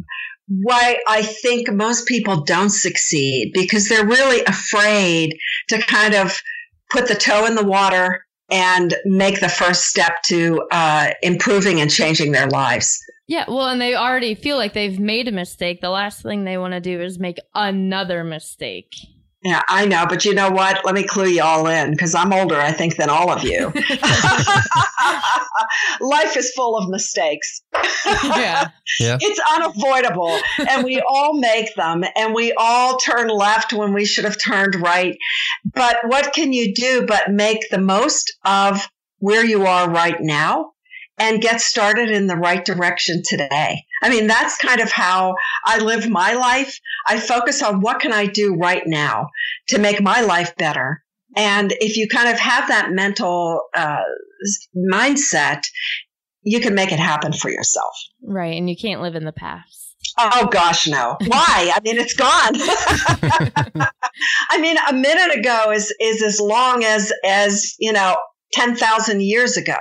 why 0.47 0.97
I 1.07 1.23
think 1.23 1.71
most 1.71 2.05
people 2.05 2.43
don't 2.43 2.69
succeed 2.69 3.51
because 3.51 3.89
they're 3.89 4.05
really 4.05 4.43
afraid 4.45 5.35
to 5.69 5.79
kind 5.79 6.13
of 6.13 6.39
put 6.91 7.07
the 7.07 7.15
toe 7.15 7.45
in 7.45 7.55
the 7.55 7.63
water 7.63 8.25
and 8.49 8.95
make 9.05 9.39
the 9.39 9.49
first 9.49 9.85
step 9.85 10.21
to 10.27 10.61
uh, 10.71 11.09
improving 11.21 11.81
and 11.81 11.89
changing 11.89 12.31
their 12.31 12.47
lives. 12.47 12.99
Yeah, 13.27 13.45
well, 13.47 13.69
and 13.69 13.81
they 13.81 13.95
already 13.95 14.35
feel 14.35 14.57
like 14.57 14.73
they've 14.73 14.99
made 14.99 15.27
a 15.27 15.31
mistake. 15.31 15.81
The 15.81 15.89
last 15.89 16.21
thing 16.21 16.43
they 16.43 16.57
want 16.57 16.73
to 16.73 16.79
do 16.79 17.01
is 17.01 17.17
make 17.17 17.39
another 17.55 18.23
mistake. 18.23 18.93
Yeah, 19.45 19.61
I 19.69 19.85
know, 19.85 20.05
but 20.09 20.25
you 20.25 20.33
know 20.33 20.49
what? 20.49 20.83
Let 20.83 20.95
me 20.95 21.03
clue 21.03 21.27
you 21.27 21.43
all 21.43 21.67
in 21.67 21.91
because 21.91 22.15
I'm 22.15 22.33
older, 22.33 22.59
I 22.59 22.71
think, 22.71 22.95
than 22.95 23.11
all 23.11 23.31
of 23.31 23.43
you. 23.43 23.67
Life 26.01 26.35
is 26.35 26.51
full 26.55 26.75
of 26.75 26.89
mistakes. 26.89 27.61
yeah. 28.23 28.69
yeah. 28.99 29.19
It's 29.21 29.39
unavoidable, 29.53 30.35
and 30.67 30.83
we 30.83 30.99
all 31.07 31.39
make 31.39 31.75
them, 31.75 32.03
and 32.15 32.33
we 32.33 32.53
all 32.57 32.97
turn 32.97 33.27
left 33.27 33.71
when 33.71 33.93
we 33.93 34.05
should 34.05 34.25
have 34.25 34.41
turned 34.41 34.81
right. 34.81 35.15
But 35.63 35.97
what 36.07 36.33
can 36.33 36.51
you 36.51 36.73
do 36.73 37.05
but 37.05 37.29
make 37.29 37.69
the 37.69 37.77
most 37.77 38.35
of 38.45 38.89
where 39.19 39.45
you 39.45 39.67
are 39.67 39.87
right 39.87 40.17
now 40.19 40.71
and 41.17 41.41
get 41.41 41.61
started 41.61 42.09
in 42.09 42.27
the 42.27 42.35
right 42.35 42.63
direction 42.63 43.21
today. 43.25 43.83
I 44.01 44.09
mean, 44.09 44.27
that's 44.27 44.57
kind 44.57 44.81
of 44.81 44.91
how 44.91 45.35
I 45.65 45.79
live 45.79 46.09
my 46.09 46.33
life. 46.33 46.79
I 47.07 47.19
focus 47.19 47.63
on 47.63 47.81
what 47.81 47.99
can 47.99 48.11
I 48.11 48.25
do 48.25 48.55
right 48.55 48.83
now 48.85 49.29
to 49.69 49.79
make 49.79 50.01
my 50.01 50.21
life 50.21 50.55
better. 50.57 51.03
And 51.35 51.73
if 51.79 51.97
you 51.97 52.07
kind 52.07 52.29
of 52.29 52.39
have 52.39 52.67
that 52.67 52.91
mental 52.91 53.61
uh, 53.75 54.03
mindset, 54.75 55.63
you 56.43 56.59
can 56.59 56.75
make 56.75 56.91
it 56.91 56.99
happen 56.99 57.33
for 57.33 57.49
yourself. 57.49 57.93
Right. 58.21 58.57
And 58.57 58.69
you 58.69 58.75
can't 58.75 59.01
live 59.01 59.15
in 59.15 59.25
the 59.25 59.33
past. 59.33 59.85
Oh 60.17 60.47
gosh, 60.51 60.87
no. 60.87 61.17
Why? 61.25 61.71
I 61.73 61.79
mean, 61.83 61.97
it's 61.97 62.13
gone. 62.13 62.53
I 64.49 64.59
mean, 64.59 64.77
a 64.87 64.93
minute 64.93 65.37
ago 65.37 65.71
is 65.71 65.93
is 65.99 66.21
as 66.21 66.39
long 66.39 66.83
as 66.83 67.11
as 67.25 67.75
you 67.79 67.91
know 67.91 68.15
10,000 68.53 69.21
years 69.21 69.57
ago. 69.57 69.77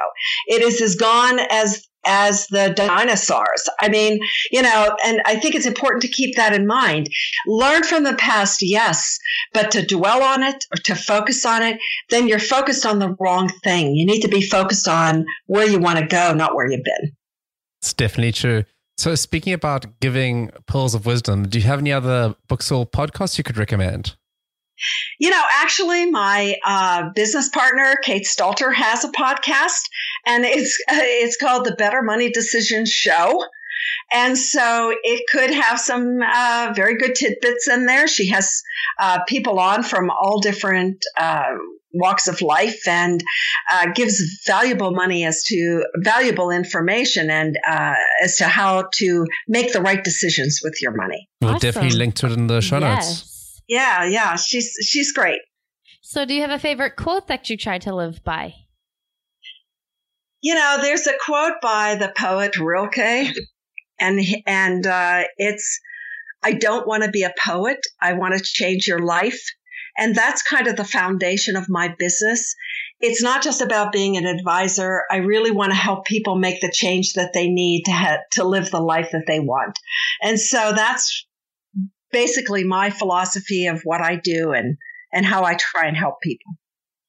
It 0.47 0.63
is 0.63 0.81
as 0.81 0.97
gone 0.97 1.39
as 1.51 1.87
as 2.07 2.47
the 2.49 2.73
dinosaurs. 2.77 3.69
I 3.81 3.89
mean, 3.89 4.19
you 4.51 4.63
know, 4.63 4.97
and 5.05 5.23
I 5.25 5.37
think 5.37 5.55
it's 5.55 5.67
important 5.67 6.03
to 6.03 6.09
keep 6.09 6.37
that 6.37 6.55
in 6.55 6.67
mind. 6.67 7.09
Learn 7.47 7.83
from 7.83 8.05
the 8.05 8.15
past, 8.15 8.61
yes, 8.63 9.19
but 9.53 9.71
to 9.73 9.85
dwell 9.85 10.23
on 10.23 10.43
it 10.43 10.65
or 10.73 10.77
to 10.85 10.95
focus 10.95 11.45
on 11.45 11.63
it, 11.63 11.81
then 12.11 12.29
you're 12.29 12.39
focused 12.39 12.85
on 12.87 12.99
the 12.99 13.17
wrong 13.21 13.49
thing. 13.63 13.95
You 13.95 14.07
need 14.07 14.21
to 14.21 14.29
be 14.29 14.43
focused 14.43 14.89
on 14.89 15.25
where 15.47 15.69
you 15.69 15.79
want 15.79 15.99
to 15.99 16.07
go, 16.07 16.35
not 16.35 16.55
where 16.55 16.71
you've 16.71 16.85
been. 16.85 17.13
It's 17.81 17.95
definitely 17.95 18.33
true. 18.33 18.65
So, 18.97 19.15
speaking 19.17 19.53
about 19.53 19.87
giving 20.01 20.51
pearls 20.67 20.95
of 20.95 21.05
wisdom, 21.05 21.49
do 21.49 21.59
you 21.59 21.65
have 21.65 21.81
any 21.81 21.93
other 21.93 22.37
books 22.49 22.71
or 22.71 22.87
podcasts 22.87 23.39
you 23.39 23.45
could 23.45 23.57
recommend? 23.57 24.15
You 25.19 25.31
know, 25.31 25.43
actually, 25.57 26.11
my 26.11 26.57
uh, 26.65 27.11
business 27.15 27.49
partner 27.49 27.97
Kate 28.03 28.25
Stalter 28.25 28.75
has 28.75 29.05
a 29.05 29.13
podcast, 29.13 29.83
and 30.27 30.45
it's 30.45 30.79
uh, 30.89 30.95
it's 30.99 31.37
called 31.37 31.65
the 31.65 31.75
Better 31.75 32.03
Money 32.03 32.31
Decisions 32.31 32.91
Show. 32.91 33.45
And 34.13 34.37
so 34.37 34.95
it 35.03 35.25
could 35.31 35.51
have 35.51 35.81
some 35.81 36.21
uh, 36.23 36.73
very 36.75 36.97
good 36.97 37.15
tidbits 37.15 37.69
in 37.69 37.87
there. 37.87 38.07
She 38.07 38.29
has 38.29 38.63
uh, 39.01 39.21
people 39.27 39.59
on 39.59 39.83
from 39.83 40.11
all 40.11 40.41
different 40.41 41.05
uh, 41.19 41.55
walks 41.95 42.29
of 42.29 42.43
life 42.43 42.87
and 42.87 43.23
uh, 43.73 43.87
gives 43.95 44.21
valuable 44.47 44.93
money 44.93 45.25
as 45.25 45.43
to 45.45 45.85
valuable 45.99 46.51
information 46.51 47.31
and 47.31 47.57
uh, 47.67 47.95
as 48.23 48.37
to 48.37 48.45
how 48.45 48.89
to 48.95 49.27
make 49.49 49.73
the 49.73 49.81
right 49.81 50.05
decisions 50.05 50.61
with 50.63 50.77
your 50.83 50.93
money. 50.95 51.29
We'll 51.41 51.51
awesome. 51.51 51.61
definitely 51.61 51.99
link 51.99 52.15
to 52.17 52.27
it 52.27 52.33
in 52.33 52.47
the 52.49 52.61
show 52.61 52.79
yes. 52.79 53.09
notes. 53.09 53.34
Yeah, 53.69 54.05
yeah, 54.05 54.37
she's 54.37 54.73
she's 54.83 55.13
great. 55.13 55.41
So, 56.03 56.25
do 56.25 56.35
you 56.35 56.43
have 56.43 56.51
a 56.51 56.59
favorite 56.59 56.97
quote 56.97 57.29
that 57.29 57.49
you 57.49 57.57
try 57.57 57.79
to 57.79 57.95
live 57.95 58.23
by? 58.25 58.55
You 60.43 60.55
know, 60.55 60.79
there's 60.83 61.07
a 61.07 61.15
quote 61.25 61.55
by 61.63 61.95
the 61.95 62.13
poet 62.17 62.59
Rilke, 62.59 63.33
and 63.99 64.21
and 64.47 64.87
uh, 64.87 65.23
it's, 65.39 65.81
"I 66.43 66.53
don't 66.53 66.87
want 66.87 67.05
to 67.05 67.11
be 67.11 67.23
a 67.23 67.33
poet. 67.43 67.79
I 68.03 68.13
want 68.13 68.37
to 68.37 68.45
change 68.45 68.87
your 68.87 68.99
life." 68.99 69.41
And 69.97 70.15
that's 70.15 70.43
kind 70.43 70.67
of 70.67 70.77
the 70.77 70.85
foundation 70.85 71.57
of 71.57 71.69
my 71.69 71.95
business. 71.99 72.55
It's 73.01 73.23
not 73.23 73.43
just 73.43 73.61
about 73.61 73.93
being 73.93 74.17
an 74.17 74.27
advisor. 74.27 75.03
I 75.11 75.19
really 75.19 75.53
want 75.53 75.71
to 75.71 75.79
help 75.79 76.05
people 76.05 76.37
make 76.37 76.61
the 76.61 76.73
change 76.73 77.13
that 77.15 77.31
they 77.33 77.49
need 77.49 77.85
to 77.85 77.93
ha- 77.93 78.19
to 78.33 78.45
live 78.45 78.71
the 78.71 78.81
life 78.81 79.11
that 79.13 79.25
they 79.27 79.41
want. 79.41 79.79
And 80.21 80.39
so 80.39 80.73
that's 80.75 81.27
basically 82.15 82.65
my 82.65 82.89
philosophy 82.89 83.67
of 83.67 83.83
what 83.83 84.01
I 84.01 84.17
do 84.17 84.53
and 84.53 84.79
and 85.13 85.27
how 85.27 85.45
I 85.45 85.55
try 85.55 85.87
and 85.87 85.97
help 85.97 86.21
people. 86.23 86.53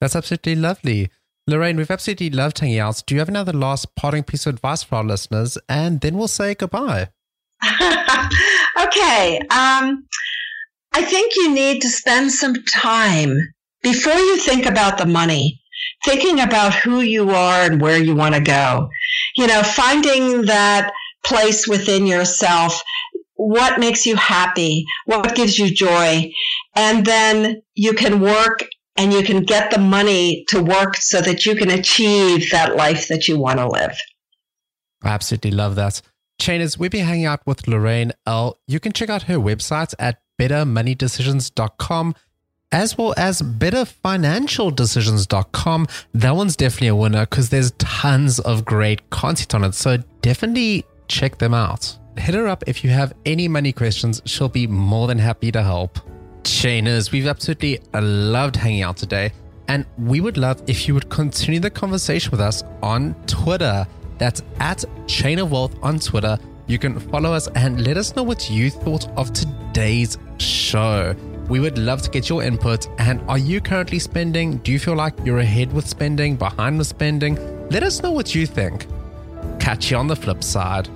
That's 0.00 0.14
absolutely 0.14 0.56
lovely. 0.56 1.10
Lorraine, 1.48 1.76
we've 1.76 1.90
absolutely 1.90 2.30
loved 2.30 2.58
hanging 2.58 2.80
out. 2.80 3.02
Do 3.06 3.14
you 3.14 3.20
have 3.20 3.28
another 3.28 3.52
last 3.52 3.94
parting 3.94 4.24
piece 4.24 4.46
of 4.46 4.54
advice 4.54 4.82
for 4.82 4.96
our 4.96 5.04
listeners? 5.04 5.56
And 5.68 6.00
then 6.00 6.16
we'll 6.16 6.28
say 6.28 6.54
goodbye. 6.54 7.08
okay. 7.64 9.38
Um, 9.50 10.06
I 10.92 11.02
think 11.02 11.34
you 11.36 11.54
need 11.54 11.82
to 11.82 11.88
spend 11.88 12.32
some 12.32 12.56
time 12.64 13.36
before 13.82 14.14
you 14.14 14.38
think 14.38 14.66
about 14.66 14.98
the 14.98 15.06
money, 15.06 15.60
thinking 16.04 16.40
about 16.40 16.74
who 16.74 17.00
you 17.00 17.30
are 17.30 17.62
and 17.62 17.80
where 17.80 18.02
you 18.02 18.16
want 18.16 18.34
to 18.34 18.40
go. 18.40 18.88
You 19.36 19.46
know, 19.46 19.62
finding 19.62 20.46
that 20.46 20.92
place 21.24 21.68
within 21.68 22.06
yourself. 22.06 22.80
What 23.36 23.78
makes 23.78 24.06
you 24.06 24.16
happy? 24.16 24.84
What 25.06 25.34
gives 25.34 25.58
you 25.58 25.70
joy? 25.70 26.32
And 26.74 27.06
then 27.06 27.62
you 27.74 27.92
can 27.92 28.20
work 28.20 28.64
and 28.96 29.12
you 29.12 29.22
can 29.22 29.44
get 29.44 29.70
the 29.70 29.78
money 29.78 30.44
to 30.48 30.62
work 30.62 30.96
so 30.96 31.20
that 31.20 31.46
you 31.46 31.54
can 31.54 31.70
achieve 31.70 32.50
that 32.50 32.76
life 32.76 33.08
that 33.08 33.28
you 33.28 33.38
want 33.38 33.58
to 33.58 33.68
live. 33.68 33.98
I 35.02 35.10
absolutely 35.10 35.50
love 35.50 35.74
that. 35.76 36.00
Chainers, 36.40 36.78
we've 36.78 36.90
been 36.90 37.06
hanging 37.06 37.26
out 37.26 37.46
with 37.46 37.68
Lorraine 37.68 38.12
Ell. 38.26 38.58
You 38.66 38.80
can 38.80 38.92
check 38.92 39.08
out 39.08 39.22
her 39.24 39.36
website 39.36 39.94
at 39.98 40.20
bettermoneydecisions.com 40.38 42.14
as 42.72 42.98
well 42.98 43.14
as 43.16 43.42
betterfinancialdecisions.com. 43.42 45.86
That 46.14 46.36
one's 46.36 46.56
definitely 46.56 46.88
a 46.88 46.96
winner 46.96 47.26
because 47.26 47.50
there's 47.50 47.70
tons 47.72 48.38
of 48.40 48.64
great 48.64 49.08
content 49.10 49.54
on 49.54 49.62
it. 49.64 49.74
So 49.74 49.98
definitely 50.20 50.84
check 51.08 51.38
them 51.38 51.54
out. 51.54 51.96
Hit 52.18 52.34
her 52.34 52.46
up 52.46 52.64
if 52.66 52.82
you 52.82 52.90
have 52.90 53.14
any 53.24 53.46
money 53.48 53.72
questions. 53.72 54.22
She'll 54.24 54.48
be 54.48 54.66
more 54.66 55.06
than 55.06 55.18
happy 55.18 55.52
to 55.52 55.62
help. 55.62 55.98
Chainers, 56.42 57.12
we've 57.12 57.26
absolutely 57.26 57.80
loved 57.92 58.56
hanging 58.56 58.82
out 58.82 58.96
today. 58.96 59.32
And 59.68 59.84
we 59.98 60.20
would 60.20 60.36
love 60.36 60.62
if 60.66 60.86
you 60.86 60.94
would 60.94 61.08
continue 61.10 61.60
the 61.60 61.70
conversation 61.70 62.30
with 62.30 62.40
us 62.40 62.62
on 62.82 63.14
Twitter. 63.26 63.86
That's 64.18 64.42
at 64.60 64.84
Chain 65.06 65.38
of 65.40 65.50
Wealth 65.50 65.76
on 65.82 65.98
Twitter. 65.98 66.38
You 66.68 66.78
can 66.78 66.98
follow 66.98 67.32
us 67.32 67.48
and 67.48 67.84
let 67.84 67.96
us 67.96 68.16
know 68.16 68.22
what 68.22 68.48
you 68.48 68.70
thought 68.70 69.08
of 69.16 69.32
today's 69.32 70.18
show. 70.38 71.14
We 71.48 71.60
would 71.60 71.78
love 71.78 72.02
to 72.02 72.10
get 72.10 72.28
your 72.28 72.42
input. 72.42 72.88
And 72.98 73.20
are 73.28 73.38
you 73.38 73.60
currently 73.60 73.98
spending? 73.98 74.58
Do 74.58 74.72
you 74.72 74.78
feel 74.78 74.94
like 74.94 75.14
you're 75.24 75.38
ahead 75.38 75.72
with 75.72 75.86
spending, 75.86 76.36
behind 76.36 76.78
with 76.78 76.86
spending? 76.86 77.68
Let 77.68 77.82
us 77.82 78.02
know 78.02 78.10
what 78.10 78.34
you 78.34 78.46
think. 78.46 78.86
Catch 79.60 79.90
you 79.90 79.96
on 79.96 80.06
the 80.06 80.16
flip 80.16 80.42
side. 80.42 80.88